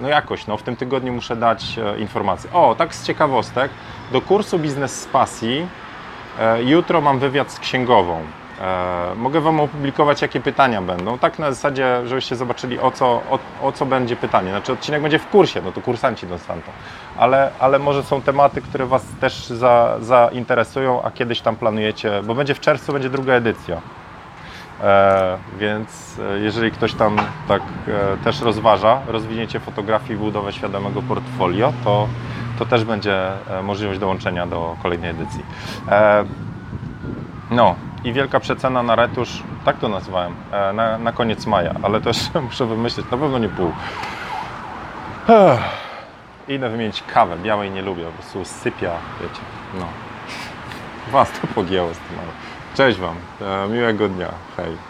no 0.00 0.08
jakoś, 0.08 0.46
no 0.46 0.56
w 0.56 0.62
tym 0.62 0.76
tygodniu 0.76 1.12
muszę 1.12 1.36
dać 1.36 1.78
e, 1.78 1.98
informację. 1.98 2.50
O, 2.52 2.74
tak 2.78 2.94
z 2.94 3.06
ciekawostek, 3.06 3.70
do 4.12 4.20
kursu 4.20 4.58
Biznes 4.58 5.00
z 5.00 5.06
Pasji 5.06 5.68
e, 6.40 6.62
jutro 6.62 7.00
mam 7.00 7.18
wywiad 7.18 7.52
z 7.52 7.58
księgową. 7.58 8.22
E, 8.60 9.14
mogę 9.16 9.40
Wam 9.40 9.60
opublikować, 9.60 10.22
jakie 10.22 10.40
pytania 10.40 10.82
będą. 10.82 11.18
Tak 11.18 11.38
na 11.38 11.52
zasadzie, 11.52 12.00
żebyście 12.06 12.36
zobaczyli, 12.36 12.78
o 12.78 12.90
co, 12.90 13.06
o, 13.06 13.38
o 13.62 13.72
co 13.72 13.86
będzie 13.86 14.16
pytanie. 14.16 14.50
Znaczy, 14.50 14.72
odcinek 14.72 15.02
będzie 15.02 15.18
w 15.18 15.26
kursie, 15.26 15.62
no 15.64 15.72
to 15.72 15.80
kursanci 15.80 16.26
dostaną. 16.26 16.62
Ale, 17.16 17.50
ale 17.58 17.78
może 17.78 18.02
są 18.02 18.22
tematy, 18.22 18.62
które 18.62 18.86
Was 18.86 19.04
też 19.20 19.46
za, 19.46 19.96
zainteresują, 20.00 21.02
a 21.02 21.10
kiedyś 21.10 21.40
tam 21.40 21.56
planujecie, 21.56 22.22
bo 22.26 22.34
będzie 22.34 22.54
w 22.54 22.60
czerwcu, 22.60 22.92
będzie 22.92 23.10
druga 23.10 23.32
edycja. 23.32 23.80
E, 24.82 25.38
więc 25.58 26.18
e, 26.18 26.38
jeżeli 26.38 26.70
ktoś 26.70 26.94
tam 26.94 27.16
tak 27.48 27.62
e, 27.88 28.24
też 28.24 28.40
rozważa 28.40 29.00
rozwinięcie 29.06 29.60
fotografii 29.60 30.14
i 30.14 30.16
budowę 30.16 30.52
świadomego 30.52 31.02
portfolio, 31.02 31.72
to, 31.84 32.08
to 32.58 32.66
też 32.66 32.84
będzie 32.84 33.30
możliwość 33.62 34.00
dołączenia 34.00 34.46
do 34.46 34.76
kolejnej 34.82 35.10
edycji. 35.10 35.42
No 37.50 37.74
i 38.04 38.12
wielka 38.12 38.40
przecena 38.40 38.82
na 38.82 38.96
retusz, 38.96 39.42
tak 39.64 39.78
to 39.78 39.88
nazwałem, 39.88 40.34
na, 40.74 40.98
na 40.98 41.12
koniec 41.12 41.46
maja, 41.46 41.74
ale 41.82 42.00
też 42.00 42.16
muszę 42.48 42.66
wymyślić, 42.66 43.10
na 43.10 43.18
pewno 43.18 43.38
nie 43.38 43.48
pół. 43.48 43.72
Idę 46.48 46.68
wymienić 46.68 47.02
kawę, 47.02 47.36
białej 47.42 47.70
nie 47.70 47.82
lubię, 47.82 48.04
po 48.04 48.12
prostu 48.12 48.44
sypia, 48.44 48.90
wiecie, 49.20 49.40
no. 49.74 49.86
Was 51.12 51.32
to 51.40 51.46
pogięło 51.46 51.94
z 51.94 51.98
tym. 51.98 52.16
Cześć 52.74 52.98
Wam, 52.98 53.14
miłego 53.70 54.08
dnia, 54.08 54.28
hej. 54.56 54.87